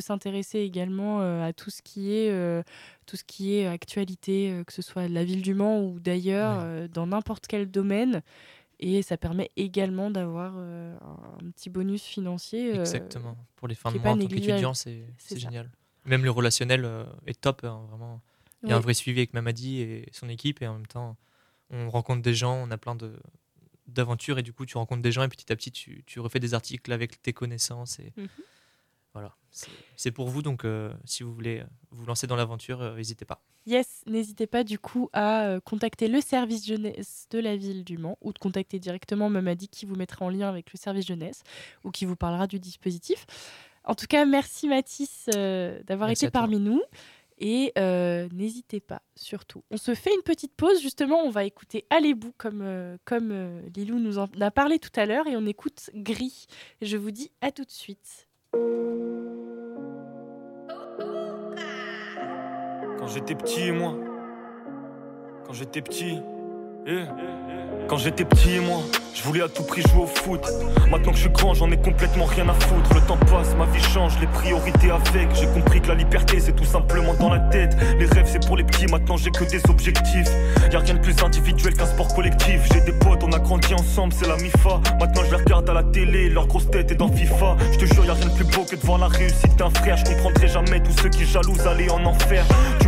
[0.00, 2.62] s'intéresser également euh, à tout ce qui est euh,
[3.06, 6.64] tout ce qui est actualité, que ce soit de la ville du Mans ou d'ailleurs
[6.64, 6.88] Ouais.
[6.88, 8.22] dans n'importe quel domaine.
[8.78, 12.74] Et ça permet également d'avoir un petit bonus financier.
[12.74, 13.36] Exactement.
[13.54, 15.70] Pour les fins de mois en tant qu'étudiant, c'est génial.
[16.04, 16.86] Même le relationnel
[17.26, 18.20] est top, hein, vraiment.
[18.62, 21.16] Il y a un vrai suivi avec Mamadi et son équipe, et en même temps,
[21.70, 23.16] on rencontre des gens, on a plein de
[23.88, 26.40] d'aventures, et du coup, tu rencontres des gens, et petit à petit, tu, tu refais
[26.40, 27.98] des articles avec tes connaissances.
[27.98, 28.28] Et Mhm.
[29.14, 29.34] voilà,
[29.96, 33.24] c'est pour vous, donc euh, si vous voulez euh, vous lancer dans l'aventure, euh, n'hésitez
[33.24, 33.42] pas.
[33.66, 38.16] Yes, n'hésitez pas du coup à contacter le service jeunesse de la ville du Mans
[38.20, 41.42] ou de contacter directement Mamadi qui vous mettra en lien avec le service jeunesse
[41.82, 43.26] ou qui vous parlera du dispositif.
[43.82, 46.80] En tout cas, merci Mathis euh, d'avoir été parmi nous
[47.38, 49.62] et euh, n'hésitez pas surtout.
[49.70, 53.60] On se fait une petite pause justement, on va écouter Allez-Bou comme, euh, comme euh,
[53.74, 56.46] Lilou nous en a parlé tout à l'heure et on écoute Gris.
[56.82, 58.28] Je vous dis à tout de suite.
[62.98, 63.98] Quand j'étais petit, moi.
[65.44, 66.18] Quand j'étais petit.
[66.86, 67.04] Eh.
[67.88, 68.80] Quand j'étais petit, moi,
[69.14, 70.40] je voulais à tout prix jouer au foot.
[70.90, 72.94] Maintenant que je suis grand, j'en ai complètement rien à foutre.
[72.94, 75.28] Le temps passe, ma vie change, les priorités avec.
[75.34, 77.76] J'ai compris que la liberté, c'est tout simplement dans la tête.
[77.98, 80.28] Les rêves, c'est pour les petits, maintenant j'ai que des objectifs.
[80.72, 82.60] Y a rien de plus individuel qu'un sport collectif.
[82.72, 84.80] J'ai des potes, on a grandi ensemble, c'est la MIFA.
[85.00, 87.56] Maintenant je les regarde à la télé, leur grosse tête est dans FIFA.
[87.72, 89.70] Je te jure, y a rien de plus beau que de voir la réussite d'un
[89.70, 89.96] frère.
[89.96, 92.44] Je comprendrai jamais tous ceux qui jalousent aller en enfer.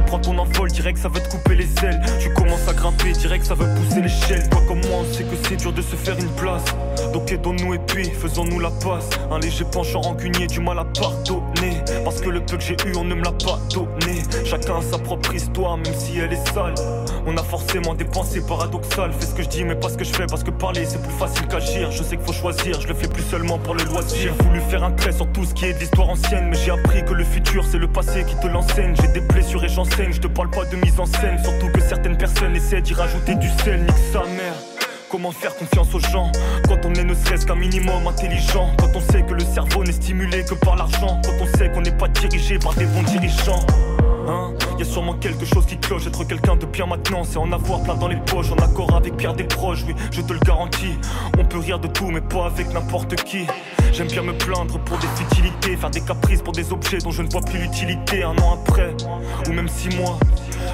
[0.08, 2.00] Prends ton envol, direct ça veut te couper les ailes.
[2.18, 4.48] Tu commences à grimper, direct ça veut pousser l'échelle.
[4.48, 6.64] Toi comme moi, on sait que c'est dur de se faire une place.
[7.12, 9.10] Donc aidons-nous et puis faisons-nous la passe.
[9.30, 11.76] Un léger penchant rancunier, du mal à pardonner.
[12.04, 14.22] Parce que le peu que j'ai eu, on ne me l'a pas donné.
[14.46, 16.74] Chacun a sa propre histoire, même si elle est sale.
[17.26, 19.12] On a forcément des pensées paradoxales.
[19.12, 20.26] Fais ce que je dis, mais pas ce que je fais.
[20.26, 21.90] Parce que parler, c'est plus facile qu'agir.
[21.90, 24.16] Je sais qu'il faut choisir, je le fais plus seulement pour le loisir.
[24.18, 26.48] J'ai voulu faire un trait sur tout ce qui est de l'histoire ancienne.
[26.48, 28.94] Mais j'ai appris que le futur, c'est le passé qui te l'enseigne.
[29.02, 29.68] J'ai des blessures et
[30.00, 31.42] Je te parle pas de mise en scène.
[31.42, 33.80] Surtout que certaines personnes essaient d'y rajouter du sel.
[33.82, 34.54] Nique sa mère.
[35.10, 36.30] Comment faire confiance aux gens
[36.68, 38.70] quand on est ne serait-ce qu'un minimum intelligent?
[38.78, 41.80] Quand on sait que le cerveau n'est stimulé que par l'argent Quand on sait qu'on
[41.80, 43.64] n'est pas dirigé par des bons dirigeants
[44.28, 44.52] Hein?
[44.78, 47.82] Y a sûrement quelque chose qui cloche, être quelqu'un de bien maintenant, c'est en avoir
[47.82, 50.98] plein dans les poches, en accord avec Pierre des proches, oui, je te le garantis.
[51.38, 53.46] On peut rire de tout, mais pas avec n'importe qui.
[53.92, 57.22] J'aime bien me plaindre pour des futilités, faire des caprices pour des objets dont je
[57.22, 58.94] ne vois plus l'utilité un an après,
[59.48, 60.18] ou même six mois.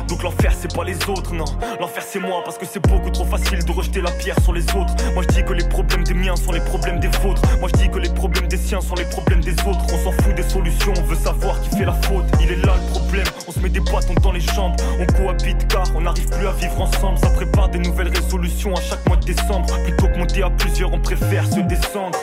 [0.08, 1.44] Donc l'enfer c'est pas les autres, non.
[1.80, 4.64] L'enfer c'est moi parce que c'est beaucoup trop facile de rejeter la pierre sur les
[4.74, 4.94] autres.
[5.14, 7.42] Moi je dis que les problèmes des miens sont les problèmes des vôtres.
[7.60, 9.84] Moi je dis que les problèmes des siens sont les problèmes des autres.
[9.92, 12.24] On s'en fout des solutions, on veut savoir qui fait la faute.
[12.40, 14.76] Il est là le problème, on se met des bâtons dans les jambes.
[15.00, 17.18] On cohabite car on n'arrive plus à vivre ensemble.
[17.18, 19.66] Ça prépare des nouvelles résolutions à chaque mois de décembre.
[19.84, 22.18] Plutôt que monter à plusieurs, on préfère se descendre.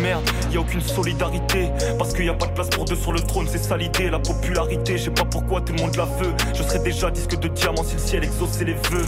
[0.00, 1.68] Merde, y a aucune solidarité.
[1.98, 4.10] Parce qu'il y a pas de place pour deux sur le trône, c'est ça l'idée
[4.10, 6.34] La popularité, je sais pas pourquoi tout le monde la veut.
[6.54, 9.06] Je serais déjà disque de diamant si le ciel exauçait les vœux.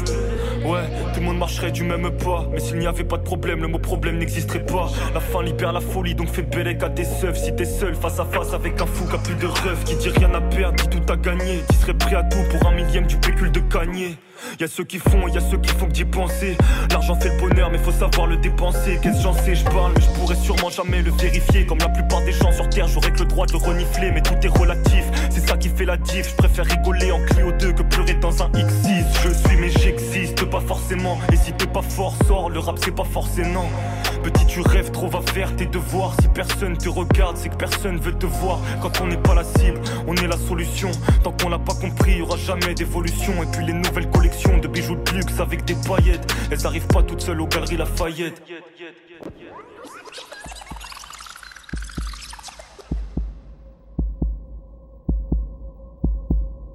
[0.64, 0.82] Ouais,
[1.14, 2.46] tout le monde marcherait du même pas.
[2.52, 4.90] Mais s'il n'y avait pas de problème, le mot problème n'existerait pas.
[5.14, 8.20] La fin libère la folie, donc fais belle à tes seufs Si t'es seul face
[8.20, 10.76] à face avec un fou qui a plus de rêve Qui dit rien à perdre,
[10.84, 11.62] dit tout à gagner.
[11.68, 14.16] Qui serait prêt à tout pour un millième du pécule de gagner
[14.60, 16.56] y a ceux qui font, y a ceux qui font que d'y penser.
[16.90, 18.98] L'argent fait le bonheur, mais faut savoir le dépenser.
[19.02, 21.66] Qu'est-ce que j'en sais, je parle, mais je pourrais sûrement jamais le vérifier.
[21.66, 24.22] Comme la plupart des gens sur terre, j'aurais que le droit de le renifler, mais
[24.22, 25.04] tout est relatif.
[25.30, 26.30] C'est ça qui fait la diff.
[26.30, 29.04] Je préfère rigoler en Clio 2 que pleurer dans un X6.
[29.24, 31.18] Je suis, mais j'existe pas forcément.
[31.32, 32.50] Et si t'es pas fort, sors.
[32.50, 33.68] Le rap, c'est pas forcément.
[34.22, 36.14] Petit, tu rêves trop, va faire tes devoirs.
[36.20, 38.60] Si personne te regarde, c'est que personne veut te voir.
[38.82, 40.90] Quand on n'est pas la cible, on est la solution.
[41.22, 43.32] Tant qu'on l'a pas compris, y aura jamais d'évolution.
[43.42, 47.02] Et puis les nouvelles collections de bijoux de luxe avec des paillettes, elles arrivent pas
[47.02, 48.42] toutes seules aux galeries Lafayette.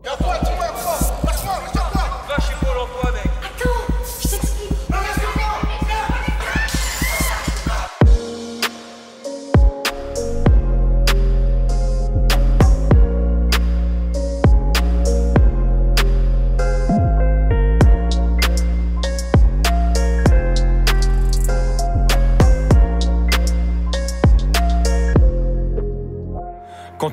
[0.03, 0.72] Quand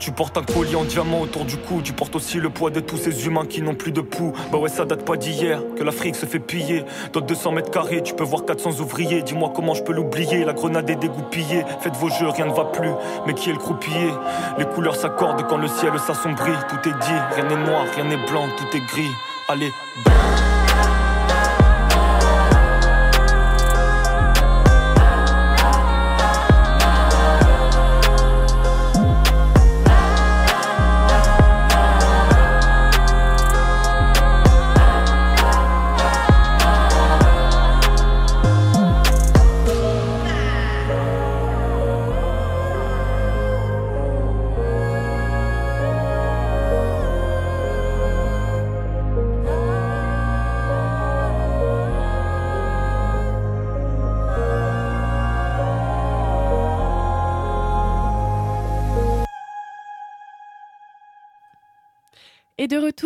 [0.01, 2.81] tu portes un collier en diamant autour du cou, tu portes aussi le poids de
[2.81, 4.33] tous ces humains qui n'ont plus de pouls.
[4.51, 6.85] Bah ouais, ça date pas d'hier que l'Afrique se fait piller.
[7.13, 9.23] Dans 200 mètres carrés, tu peux voir 400 ouvriers.
[9.23, 10.45] Dis-moi comment je peux l'oublier.
[10.45, 11.65] La grenade est dégoupillée.
[11.81, 12.91] Faites vos jeux, rien ne va plus.
[13.27, 14.11] Mais qui est le croupier?
[14.59, 16.53] Les couleurs s'accordent quand le ciel s'assombrit.
[16.69, 19.13] Tout est dit, rien n'est noir, rien n'est blanc, tout est gris.
[19.49, 20.50] Allez, est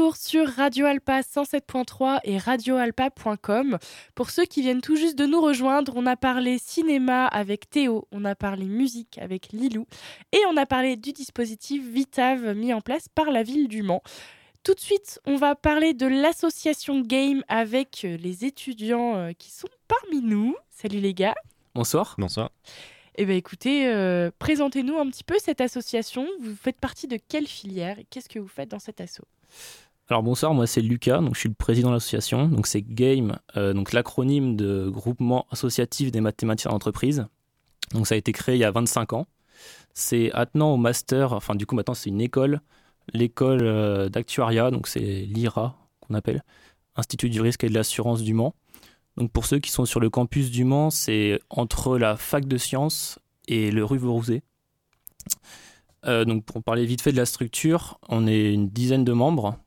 [0.04, 3.78] retour sur Radio Alpa 107.3 et radioalpa.com.
[4.14, 8.06] Pour ceux qui viennent tout juste de nous rejoindre, on a parlé cinéma avec Théo,
[8.12, 9.86] on a parlé musique avec Lilou
[10.32, 14.02] et on a parlé du dispositif Vitav mis en place par la ville du Mans.
[14.62, 19.50] Tout de suite, on va parler de l'association Game avec euh, les étudiants euh, qui
[19.50, 20.54] sont parmi nous.
[20.70, 21.34] Salut les gars.
[21.74, 22.14] Bonsoir.
[22.18, 22.50] Bonsoir.
[23.16, 26.26] Eh bien écoutez, euh, présentez-nous un petit peu cette association.
[26.40, 27.98] Vous faites partie de quelle filière?
[27.98, 29.22] Et qu'est-ce que vous faites dans cette asso?
[30.10, 32.46] Alors bonsoir, moi c'est Lucas, donc je suis le président de l'association.
[32.48, 37.26] Donc c'est GAME, euh, donc l'acronyme de Groupement Associatif des Mathématiciens d'entreprise.
[37.92, 39.26] Donc ça a été créé il y a 25 ans.
[39.94, 42.60] C'est attenant au master, enfin du coup maintenant c'est une école,
[43.14, 46.42] l'école euh, d'actuariat, donc c'est l'IRA qu'on appelle,
[46.96, 48.54] Institut du risque et de l'assurance du Mans.
[49.16, 52.58] Donc pour ceux qui sont sur le campus du Mans, c'est entre la fac de
[52.58, 54.42] sciences et le rue Vaurouzet.
[56.04, 59.58] Euh, donc pour parler vite fait de la structure, on est une dizaine de membres.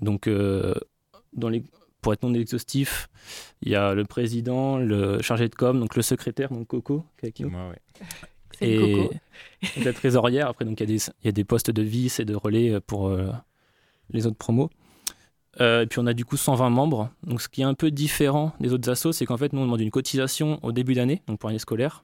[0.00, 0.74] Donc euh,
[1.32, 1.62] dans les,
[2.00, 3.08] pour être non exhaustif,
[3.62, 7.04] il y a le président, le chargé de com, donc le secrétaire, donc Coco.
[7.50, 8.06] Moi, ouais.
[8.60, 9.14] Et Coco.
[9.84, 10.48] la trésorière.
[10.48, 12.34] Après, donc il y, a des- il y a des postes de vis et de
[12.34, 13.30] relais pour euh,
[14.10, 14.70] les autres promos.
[15.60, 17.10] Euh, et puis on a du coup 120 membres.
[17.24, 19.64] Donc ce qui est un peu différent des autres assos, c'est qu'en fait nous on
[19.64, 22.02] demande une cotisation au début d'année, donc pour l'année scolaire.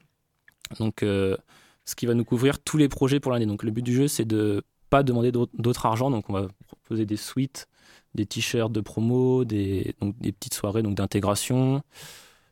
[0.79, 1.37] Donc euh,
[1.85, 3.45] ce qui va nous couvrir tous les projets pour l'année.
[3.45, 6.11] Donc le but du jeu c'est de pas demander d'autre d'autre argent.
[6.11, 7.67] Donc on va proposer des suites,
[8.13, 11.81] des t-shirts de promo, des, donc des petites soirées donc d'intégration.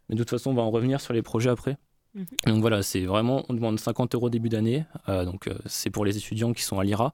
[0.10, 1.78] Mais de toute façon on va en revenir sur les projets après.
[2.14, 2.26] Mhm.
[2.48, 4.86] Donc voilà, c'est vraiment, on demande 50 euros début d'année.
[5.10, 7.14] Euh, donc euh, c'est pour les étudiants qui sont à l'IRA.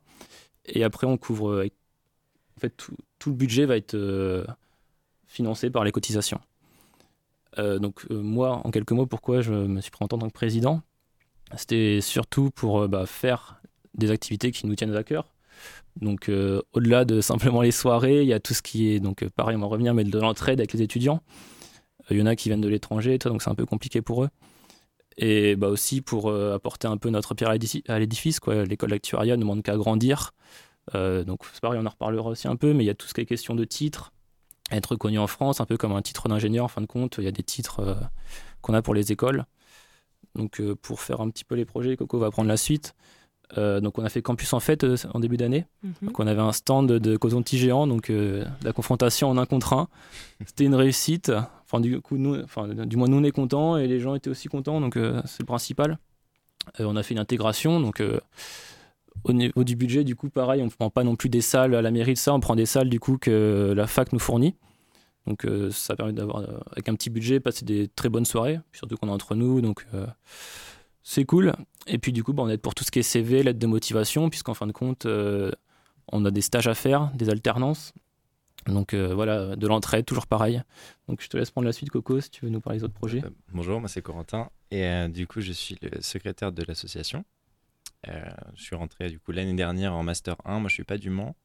[0.65, 1.69] Et après on couvre, euh,
[2.57, 3.97] en fait tout, tout le budget va être
[5.27, 6.41] financé par les cotisations.
[7.57, 10.81] Donc moi, en quelques mots, pourquoi je me suis présenté en tant que président?
[11.57, 13.58] C'était surtout pour bah, faire
[13.95, 15.33] des activités qui nous tiennent à cœur.
[16.01, 19.23] Donc euh, au-delà de simplement les soirées, il y a tout ce qui est, donc
[19.23, 21.21] euh, pareil, on va revenir, mais de l'entraide avec les étudiants.
[22.11, 24.23] Euh, Il y en a qui viennent de l'étranger, donc c'est un peu compliqué pour
[24.23, 24.29] eux.
[25.17, 28.39] Et bah aussi pour apporter un peu notre pierre à l'édifi- à l'édifice.
[28.47, 30.31] L'école d'actuariat ne demande qu'à grandir.
[30.93, 33.13] Donc c'est pareil, on en reparlera aussi un peu, mais il y a tout ce
[33.13, 34.13] qui est question de titres,
[34.71, 37.25] être reconnu en France, un peu comme un titre d'ingénieur en fin de compte, il
[37.25, 37.97] y a des titres
[38.61, 39.43] qu'on a pour les écoles.
[40.35, 42.95] Donc pour faire un petit peu les projets, Coco va prendre la suite.
[43.57, 45.65] Euh, donc on a fait Campus en fête euh, en début d'année.
[45.83, 45.93] Mhm.
[46.03, 49.73] Donc on avait un stand de Cosonti géant, donc euh, la confrontation en un contre
[49.73, 49.87] un.
[50.45, 51.31] C'était une réussite.
[51.65, 54.29] Enfin du coup, nous, enfin, du moins nous on est contents et les gens étaient
[54.29, 55.97] aussi contents, donc euh, c'est le principal.
[56.79, 58.19] Euh, on a fait une intégration, donc euh,
[59.23, 61.75] au niveau du budget, du coup, pareil, on ne prend pas non plus des salles
[61.75, 64.19] à la mairie de ça, on prend des salles du coup que la fac nous
[64.19, 64.55] fournit.
[65.27, 68.59] Donc euh, ça permet d'avoir, euh, avec un petit budget, passer des très bonnes soirées,
[68.73, 70.07] surtout qu'on est entre nous, donc euh,
[71.09, 71.53] c'est cool.
[71.87, 73.65] Et puis du coup, bah, on aide pour tout ce qui est CV, l'aide de
[73.65, 75.51] motivation, puisqu'en fin de compte, euh,
[76.11, 77.93] on a des stages à faire, des alternances.
[78.67, 80.61] Donc euh, voilà, de l'entraide, toujours pareil.
[81.07, 82.93] Donc je te laisse prendre la suite, Coco, si tu veux nous parler des autres
[82.93, 83.23] projets.
[83.25, 87.25] Euh, bonjour, moi c'est Corentin et du coup je suis le secrétaire de l'association.
[88.05, 90.59] Je suis rentré du coup l'année dernière en master 1.
[90.59, 91.35] Moi je suis pas du Mans.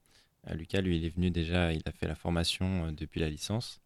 [0.52, 3.80] Lucas lui il est venu déjà, il a fait la formation depuis la licence.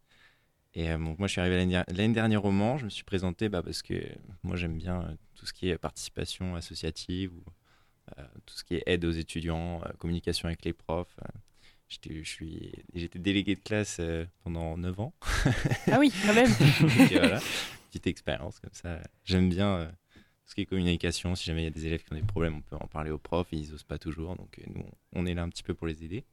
[0.75, 2.79] Et euh, donc moi je suis arrivé l'année der- l'année dernière au Mans.
[2.79, 3.95] Je me suis présenté bah, parce que
[4.43, 7.43] moi j'aime bien euh, tout ce qui est participation associative ou
[8.19, 11.17] euh, tout ce qui est aide aux étudiants, communication avec les profs.
[11.89, 13.99] J'étais, je suis, j'étais délégué de classe
[14.45, 15.15] pendant 9 ans.
[15.91, 16.51] Ah oui, quand même.
[16.81, 17.41] Donc, voilà,
[17.89, 19.01] petite expérience comme ça.
[19.25, 21.35] J'aime bien tout ce qui est communication.
[21.35, 23.11] Si jamais il y a des élèves qui ont des problèmes, on peut en parler
[23.11, 24.37] aux profs ils osent pas toujours.
[24.37, 26.25] Donc nous, on est là un petit peu pour les aider.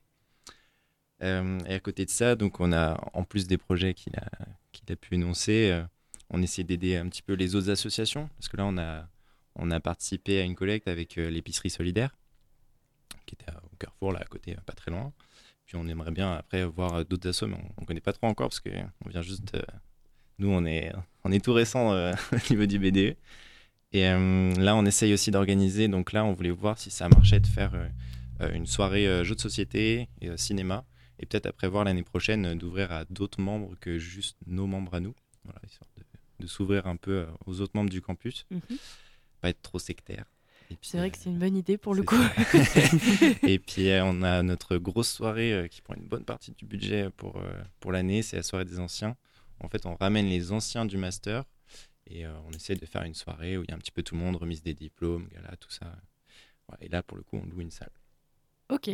[1.21, 4.27] Euh, et à côté de ça, donc on a en plus des projets qu'il a,
[4.71, 5.83] qu'il a pu énoncer, euh,
[6.29, 9.07] on essaie d'aider un petit peu les autres associations parce que là on a,
[9.55, 12.17] on a participé à une collecte avec euh, l'épicerie solidaire
[13.25, 15.13] qui était au Carrefour là à côté, pas très loin.
[15.65, 18.49] Puis on aimerait bien après voir d'autres assos, mais on, on connaît pas trop encore
[18.49, 18.69] parce que
[19.03, 19.57] on vient juste.
[20.37, 20.91] nous, on est,
[21.23, 21.91] on est tout récent
[22.31, 23.15] au niveau du BDE.
[23.91, 25.87] Et là, on essaye aussi d'organiser.
[25.87, 27.71] Donc là, on voulait voir si ça marchait de faire
[28.53, 30.85] une soirée jeux de société et cinéma.
[31.19, 34.93] Et peut-être après voir l'année prochaine euh, d'ouvrir à d'autres membres que juste nos membres
[34.95, 35.15] à nous.
[35.43, 36.03] Voilà, histoire de,
[36.43, 38.45] de s'ouvrir un peu euh, aux autres membres du campus.
[38.51, 38.61] Mhm.
[39.41, 40.25] Pas être trop sectaire.
[40.71, 42.15] Et puis, C'est vrai euh, que c'est une bonne idée pour le coup.
[43.47, 46.65] et puis euh, on a notre grosse soirée euh, qui prend une bonne partie du
[46.65, 49.15] budget pour, euh, pour l'année, c'est la soirée des anciens.
[49.59, 51.43] En fait, on ramène les anciens du master
[52.07, 54.03] et euh, on essaie de faire une soirée où il y a un petit peu
[54.03, 55.95] tout le monde, remise des diplômes, gala, tout ça.
[56.81, 57.91] Et là, pour le coup, on loue une salle.
[58.69, 58.89] ok.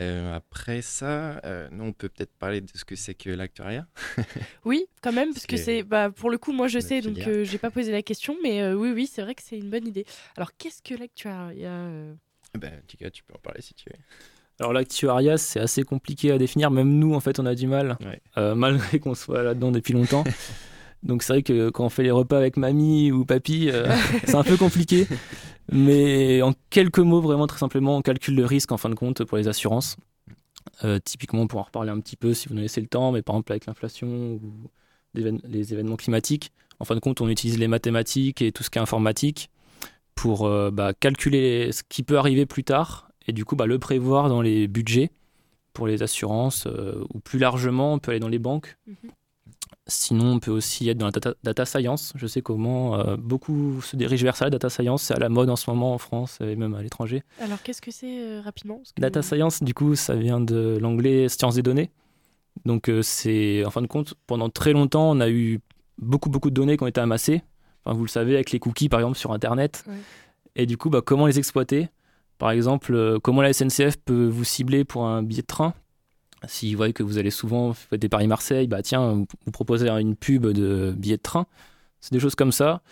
[0.00, 3.86] Euh, après ça, euh, nous, on peut peut-être parler de ce que c'est que l'actuariat.
[4.64, 5.82] Oui, quand même, parce que que c'est.
[5.82, 8.60] Bah, pour le coup, moi je sais, donc euh, j'ai pas posé la question, mais
[8.62, 10.04] euh, oui, oui, c'est vrai que c'est une bonne idée.
[10.36, 12.12] Alors, qu'est-ce que l'actuariat euh,
[12.58, 13.96] Ben, Tika, tu peux en parler si tu veux.
[14.58, 16.70] Alors l'actuariat, c'est assez compliqué à définir.
[16.70, 18.20] Même nous, en fait, on a du mal, Ouais.
[18.38, 20.24] euh, malgré qu'on soit là-dedans depuis longtemps.
[21.02, 23.88] Donc c'est vrai que quand on fait les repas avec mamie ou papy, euh,
[24.24, 25.06] c'est un peu compliqué.
[25.72, 29.24] Mais en quelques mots, vraiment très simplement, on calcule le risque en fin de compte
[29.24, 29.96] pour les assurances.
[30.84, 33.12] Euh, typiquement, on pourra en reparler un petit peu si vous nous laissez le temps,
[33.12, 34.42] mais par exemple avec l'inflation ou
[35.14, 38.78] les événements climatiques, en fin de compte, on utilise les mathématiques et tout ce qui
[38.78, 39.50] est informatique
[40.14, 43.78] pour euh, bah, calculer ce qui peut arriver plus tard et du coup bah, le
[43.78, 45.10] prévoir dans les budgets
[45.72, 48.76] pour les assurances euh, ou plus largement, on peut aller dans les banques.
[48.86, 49.10] Mhm.
[49.88, 52.12] Sinon, on peut aussi être dans la data, data science.
[52.16, 54.46] Je sais comment euh, beaucoup se dirigent vers ça.
[54.46, 56.82] La data science, c'est à la mode en ce moment en France et même à
[56.82, 57.22] l'étranger.
[57.40, 58.80] Alors, qu'est-ce que c'est euh, rapidement?
[58.96, 61.90] Que- Data science, du coup, ça vient de l'anglais sciences des données.
[62.64, 65.60] Donc, euh, c'est, en fin de compte, pendant très longtemps, on a eu
[65.98, 67.42] beaucoup, beaucoup de données qui ont été amassées.
[67.84, 69.84] Enfin, vous le savez, avec les cookies, par exemple, sur Internet.
[69.86, 69.94] Ouais.
[70.56, 71.90] Et du coup, bah, comment les exploiter?
[72.38, 75.74] Par exemple, comment la SNCF peut vous cibler pour un billet de train?
[76.46, 80.46] S'ils voient que vous allez souvent faire des Paris-Marseille, bah tiens, vous proposez une pub
[80.46, 81.46] de billet de train.
[82.00, 82.82] C'est des choses comme ça.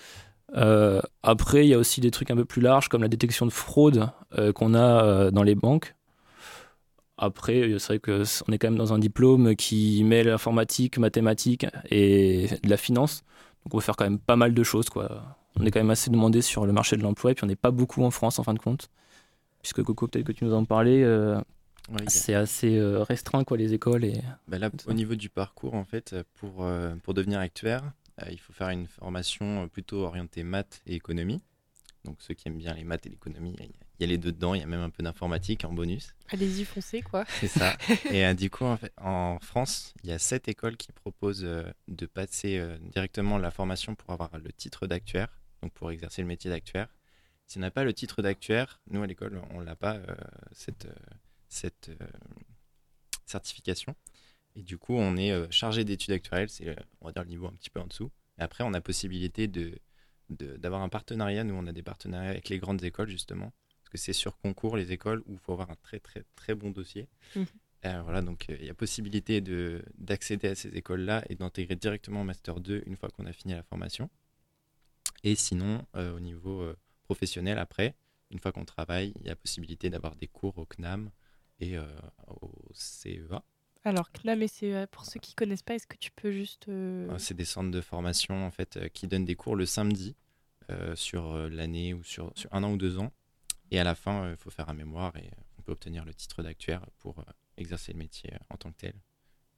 [0.56, 3.44] Euh, après, il y a aussi des trucs un peu plus larges comme la détection
[3.46, 5.94] de fraude euh, qu'on a euh, dans les banques.
[7.16, 10.98] Après, c'est vrai que c- on est quand même dans un diplôme qui mêle l'informatique,
[10.98, 13.22] mathématiques et de la finance.
[13.64, 14.88] Donc on peut faire quand même pas mal de choses.
[14.88, 15.36] Quoi.
[15.58, 17.56] On est quand même assez demandé sur le marché de l'emploi et puis on n'est
[17.56, 18.90] pas beaucoup en France en fin de compte.
[19.62, 21.04] Puisque Coco, peut-être que tu nous en parlais,
[21.90, 24.04] Ouais, a- c'est assez euh, restreint quoi, les écoles.
[24.04, 24.20] Et...
[24.48, 28.38] Bah là, au niveau du parcours, en fait, pour, euh, pour devenir actuaire, euh, il
[28.38, 31.42] faut faire une formation plutôt orientée maths et économie.
[32.04, 33.66] Donc ceux qui aiment bien les maths et l'économie, il
[34.00, 36.14] y a- les deux dedans, il y a même un peu d'informatique en bonus.
[36.28, 37.24] Allez-y, foncez, quoi.
[37.40, 37.74] C'est ça.
[38.10, 41.44] et euh, du coup, en, fait, en France, il y a sept écoles qui proposent
[41.44, 45.28] euh, de passer euh, directement la formation pour avoir le titre d'actuaire,
[45.62, 46.88] donc pour exercer le métier d'actuaire.
[47.46, 50.14] Si on n'a pas le titre d'actuaire, nous à l'école, on n'a pas euh,
[50.52, 50.94] cette, euh,
[51.48, 52.06] cette euh,
[53.26, 53.94] certification.
[54.56, 57.28] Et du coup, on est euh, chargé d'études actuarielles, c'est euh, on va dire le
[57.28, 58.10] niveau un petit peu en dessous.
[58.38, 59.78] Et après, on a possibilité de
[60.30, 61.44] d'avoir un partenariat.
[61.44, 64.76] Nous, on a des partenariats avec les grandes écoles justement, parce que c'est sur concours
[64.76, 67.08] les écoles où il faut avoir un très très très bon dossier.
[67.86, 71.76] Euh, voilà, donc euh, il y a possibilité de d'accéder à ces écoles-là et d'intégrer
[71.76, 74.08] directement en master 2 une fois qu'on a fini la formation.
[75.22, 76.66] Et sinon, euh, au niveau
[77.04, 77.94] professionnel, après,
[78.30, 81.10] une fois qu'on travaille, il y a possibilité d'avoir des cours au CNAM
[81.60, 81.84] et euh,
[82.28, 83.42] au CEA.
[83.84, 86.68] Alors, CNAM et CEA, pour ceux qui connaissent pas, est-ce que tu peux juste.
[86.68, 89.66] euh, Euh, C'est des centres de formation en fait euh, qui donnent des cours le
[89.66, 90.16] samedi
[90.94, 93.12] sur l'année ou sur, sur un an ou deux ans.
[93.70, 96.42] Et à la fin, il faut faire un mémoire et on peut obtenir le titre
[96.42, 97.22] d'actuaire pour
[97.58, 98.94] exercer le métier en tant que tel,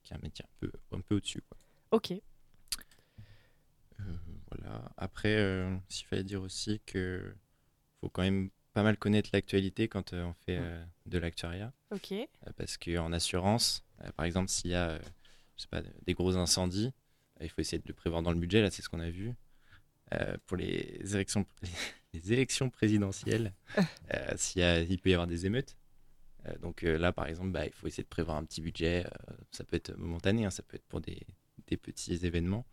[0.03, 1.45] qui est un métier un peu, un peu au-dessus.
[1.93, 2.11] Ok.
[2.11, 4.03] Euh,
[4.51, 4.91] voilà.
[4.97, 7.35] Après, euh, s'il fallait dire aussi que
[8.01, 11.73] faut quand même pas mal connaître l'actualité quand euh, on fait euh, de l'actuariat.
[11.91, 12.13] Ok.
[12.13, 12.27] Euh,
[12.59, 13.83] parce qu'en assurance,
[14.17, 14.99] par exemple, s'il y a
[15.57, 16.93] je sais pas, des gros incendies,
[17.41, 18.61] il faut essayer de le prévoir dans le budget.
[18.61, 19.33] Là, c'est ce qu'on a vu.
[20.45, 21.47] Pour les élections,
[22.13, 23.55] les élections présidentielles,
[24.37, 25.75] s'il il peut y avoir des émeutes.
[26.61, 29.07] Donc euh, là, par exemple, bah, il faut essayer de prévoir un petit budget.
[29.07, 31.27] euh, ça peut être momentané, hein, ça peut être pour des,
[31.67, 32.67] des petits événements.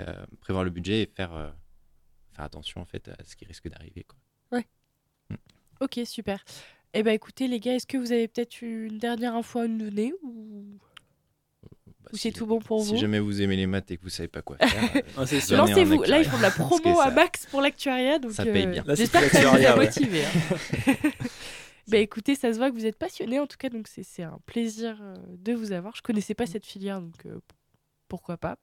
[0.00, 1.54] Euh, prévoir le budget et faire,
[2.32, 4.04] faire attention en fait à ce qui risque d'arriver.
[4.04, 4.18] quoi.
[5.82, 6.44] Ok, super.
[6.94, 9.78] Eh ben écoutez, les gars, est-ce que vous avez peut-être une dernière info à nous
[9.90, 10.64] donner ou,
[11.62, 13.96] Bah, ou si- c'est tout bon pour Si vous jamais vous aimez les maths et
[13.96, 16.02] que vous savez pas quoi faire, euh, Lancez-vous.
[16.02, 18.18] Là, ils font de la promo à max pour l'actuariat.
[18.18, 18.84] Donc, ça paye bien.
[18.86, 20.22] Là, c'est J'espère que ça vous a motivé.
[20.24, 20.94] hein.
[21.88, 24.22] bah écoutez, ça se voit que vous êtes passionné en tout cas, donc c'est c'est
[24.22, 25.96] un plaisir euh, de vous avoir.
[25.96, 27.38] Je connaissais pas cette filière, donc euh,
[28.08, 28.56] pourquoi pas.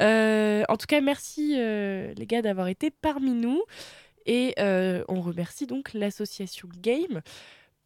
[0.00, 3.62] Euh, en tout cas, merci euh, les gars d'avoir été parmi nous.
[4.26, 7.20] Et euh, on remercie donc l'association Game.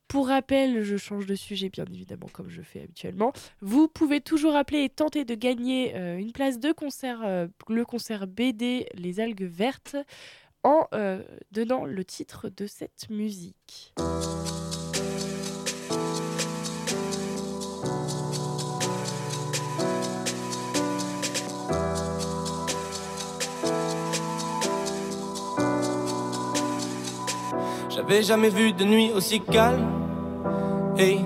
[0.09, 3.32] Pour rappel, je change de sujet bien évidemment comme je fais habituellement.
[3.61, 7.85] Vous pouvez toujours appeler et tenter de gagner euh, une place de concert, euh, le
[7.85, 9.97] concert BD Les algues vertes,
[10.62, 10.87] en
[11.53, 13.93] donnant le titre de cette musique.
[28.07, 29.89] J'avais jamais vu de nuit aussi calme.
[30.99, 31.21] Hey,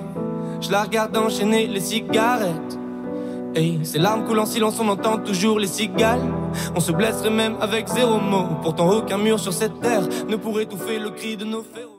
[0.61, 2.79] je la regarde enchaîner les cigarettes.
[3.53, 6.22] Hey, ces larmes coulent en silence, on entend toujours les cigales.
[6.76, 8.47] On se blesserait même avec zéro mot.
[8.62, 11.99] Pourtant, aucun mur sur cette terre ne pourrait étouffer le cri de nos phéromones.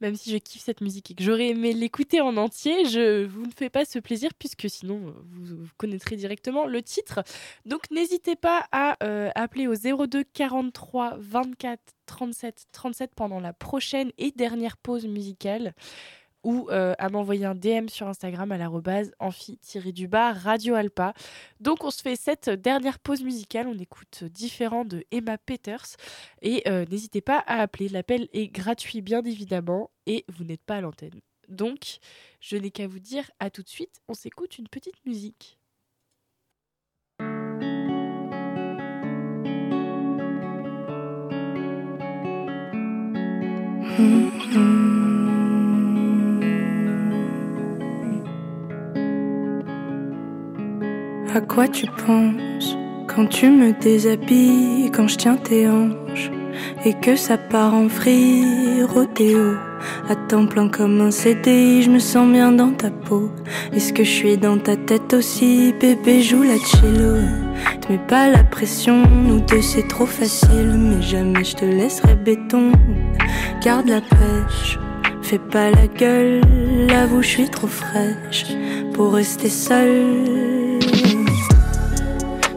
[0.00, 3.42] Même si je kiffe cette musique et que j'aurais aimé l'écouter en entier, je vous
[3.42, 7.20] ne fais pas ce plaisir puisque sinon vous, vous connaîtrez directement le titre.
[7.66, 14.10] Donc n'hésitez pas à euh, appeler au 02 43 24 37 37 pendant la prochaine
[14.18, 15.74] et dernière pause musicale
[16.46, 21.12] ou euh, à m'envoyer un DM sur Instagram à l'arrobase amphi-du-bas Radio Alpa.
[21.60, 25.96] Donc on se fait cette dernière pause musicale, on écoute Différent de Emma Peters
[26.42, 30.76] et euh, n'hésitez pas à appeler, l'appel est gratuit bien évidemment et vous n'êtes pas
[30.76, 31.20] à l'antenne.
[31.48, 31.98] Donc
[32.40, 35.58] je n'ai qu'à vous dire à tout de suite, on s'écoute une petite musique.
[51.34, 52.76] À quoi tu penses
[53.06, 56.05] quand tu me déshabilles, quand je tiens tes hanches?
[56.84, 59.54] Et que ça part en free rodéo
[60.08, 63.30] à temps plein comme un CDI, je me sens bien dans ta peau.
[63.72, 66.22] Est-ce que je suis dans ta tête aussi, bébé?
[66.22, 67.20] Joue la cello
[67.80, 72.14] Te mets pas la pression, nous deux c'est trop facile, mais jamais je te laisserai
[72.14, 72.72] béton.
[73.62, 74.78] Garde la pêche,
[75.22, 76.42] fais pas la gueule,
[76.92, 78.46] avoue je suis trop fraîche
[78.94, 80.78] pour rester seule.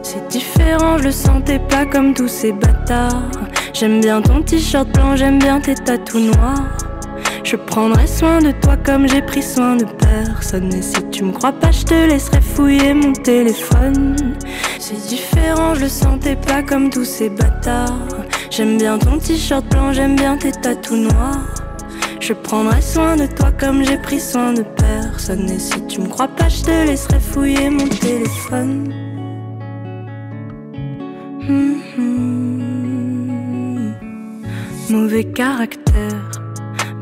[0.02, 3.30] C'est différent, je le sentais pas comme tous ces bâtards.
[3.72, 6.76] J'aime bien ton t-shirt blanc, j'aime bien tes tatous noirs.
[7.44, 10.74] Je prendrai soin de toi comme j'ai pris soin de personne.
[10.74, 14.16] Et si tu me crois pas, je te laisserai fouiller mon téléphone.
[14.78, 18.08] C'est différent, je le sentais pas comme tous ces bâtards.
[18.50, 21.46] J'aime bien ton t-shirt blanc, j'aime bien tes tatous noirs.
[22.20, 25.48] Je prendrai soin de toi comme j'ai pris soin de personne.
[25.48, 28.92] Et si tu me crois pas, je te laisserai fouiller mon téléphone.
[31.48, 32.29] Hum.
[34.90, 36.30] Mauvais caractère.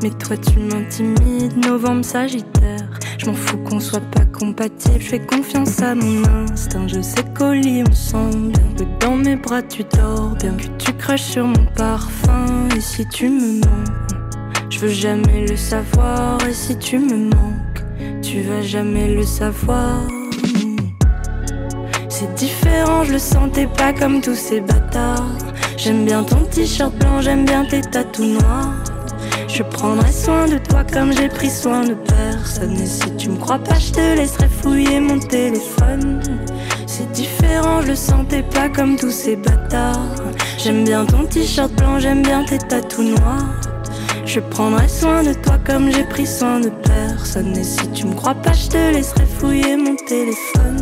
[0.03, 2.87] Mais toi tu m'intimides, novembre sagittaire.
[3.17, 6.87] Je m'en fous qu'on soit pas compatible, je fais confiance à mon instinct.
[6.87, 10.67] Je sais qu'au lit on sent bien que dans mes bras tu dors bien, que
[10.77, 12.67] tu craches sur mon parfum.
[12.77, 16.37] Et si tu me mens, je veux jamais le savoir.
[16.47, 17.83] Et si tu me manques,
[18.21, 20.03] tu vas jamais le savoir.
[22.07, 25.48] C'est différent, je le sentais pas comme tous ces bâtards.
[25.81, 28.73] J'aime bien ton t-shirt blanc, j'aime bien tes tatous noirs.
[29.47, 32.75] Je prendrai soin de toi comme j'ai pris soin de personne.
[32.81, 36.21] Et si tu me crois pas, je te laisserai fouiller mon téléphone.
[36.85, 40.15] C'est différent, je le sentais pas comme tous ces bâtards.
[40.57, 43.55] J'aime bien ton t-shirt blanc, j'aime bien tes tatous noirs.
[44.25, 47.55] Je prendrai soin de toi comme j'ai pris soin de personne.
[47.55, 50.78] Et si tu me crois pas, je te laisserai fouiller mon téléphone.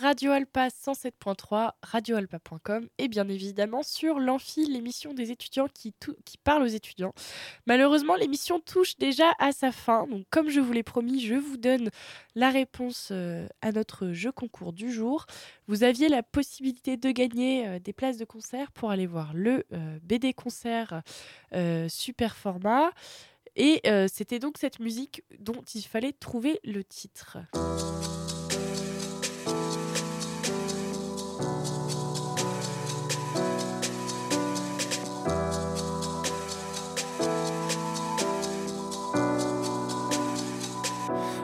[0.00, 6.62] Radio Alpa 107.3, radioalpa.com et bien évidemment sur l'Amphi, l'émission des étudiants qui, qui parle
[6.62, 7.12] aux étudiants.
[7.66, 10.06] Malheureusement, l'émission touche déjà à sa fin.
[10.06, 11.90] Donc, comme je vous l'ai promis, je vous donne
[12.34, 15.26] la réponse euh, à notre jeu concours du jour.
[15.68, 19.64] Vous aviez la possibilité de gagner euh, des places de concert pour aller voir le
[19.72, 21.02] euh, BD concert
[21.88, 22.90] super format.
[23.56, 27.38] Et c'était donc cette musique dont il fallait trouver le titre.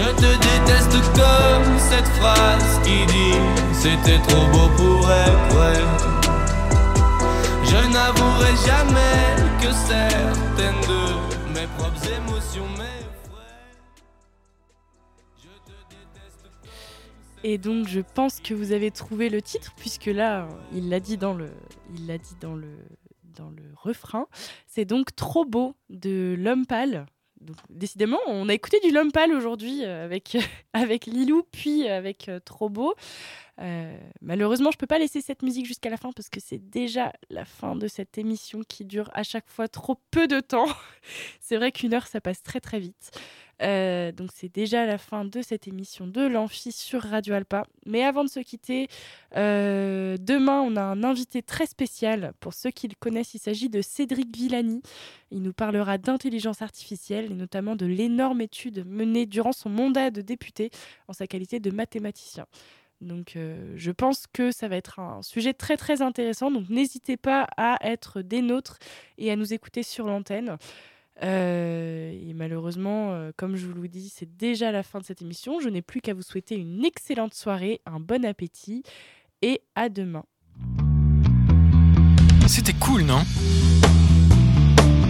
[0.00, 3.36] Je te déteste comme cette phrase qui dit
[3.74, 5.74] C'était trop beau pour être vrai.
[7.64, 12.64] Je n'avouerai jamais que certaines de mes propres émotions
[17.44, 21.18] Et donc je pense que vous avez trouvé le titre puisque là il l'a dit
[21.18, 21.50] dans le
[21.94, 22.70] il l'a dit dans le
[23.36, 24.28] dans le refrain.
[24.66, 27.04] C'est donc trop beau de l'homme pâle
[27.68, 30.36] décidément, on a écouté du Lompal aujourd'hui euh, avec,
[30.72, 32.94] avec Lilou, puis avec euh, Trobo.
[33.60, 37.12] Euh, malheureusement, je peux pas laisser cette musique jusqu'à la fin parce que c'est déjà
[37.28, 40.68] la fin de cette émission qui dure à chaque fois trop peu de temps.
[41.40, 43.10] c'est vrai qu'une heure, ça passe très très vite.
[43.62, 47.64] Euh, donc c'est déjà la fin de cette émission de l'Amphi sur Radio Alpa.
[47.86, 48.88] Mais avant de se quitter,
[49.36, 52.32] euh, demain on a un invité très spécial.
[52.40, 54.82] Pour ceux qui le connaissent, il s'agit de Cédric Villani.
[55.30, 60.22] Il nous parlera d'intelligence artificielle et notamment de l'énorme étude menée durant son mandat de
[60.22, 60.70] député
[61.08, 62.46] en sa qualité de mathématicien.
[63.00, 66.50] Donc euh, je pense que ça va être un sujet très très intéressant.
[66.50, 68.78] Donc n'hésitez pas à être des nôtres
[69.18, 70.56] et à nous écouter sur l'antenne.
[71.22, 75.22] Euh, et malheureusement, euh, comme je vous le dis, c'est déjà la fin de cette
[75.22, 75.60] émission.
[75.60, 78.82] Je n'ai plus qu'à vous souhaiter une excellente soirée, un bon appétit
[79.42, 80.24] et à demain.
[82.46, 83.22] C'était cool, non?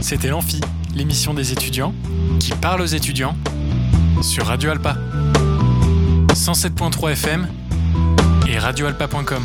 [0.02, 0.60] C'était l'Amphi,
[0.94, 1.94] l'émission des étudiants
[2.38, 3.36] qui parle aux étudiants
[4.22, 4.96] sur Radio Alpa.
[6.34, 7.48] 107.3 FM
[8.48, 9.44] et radioalpa.com.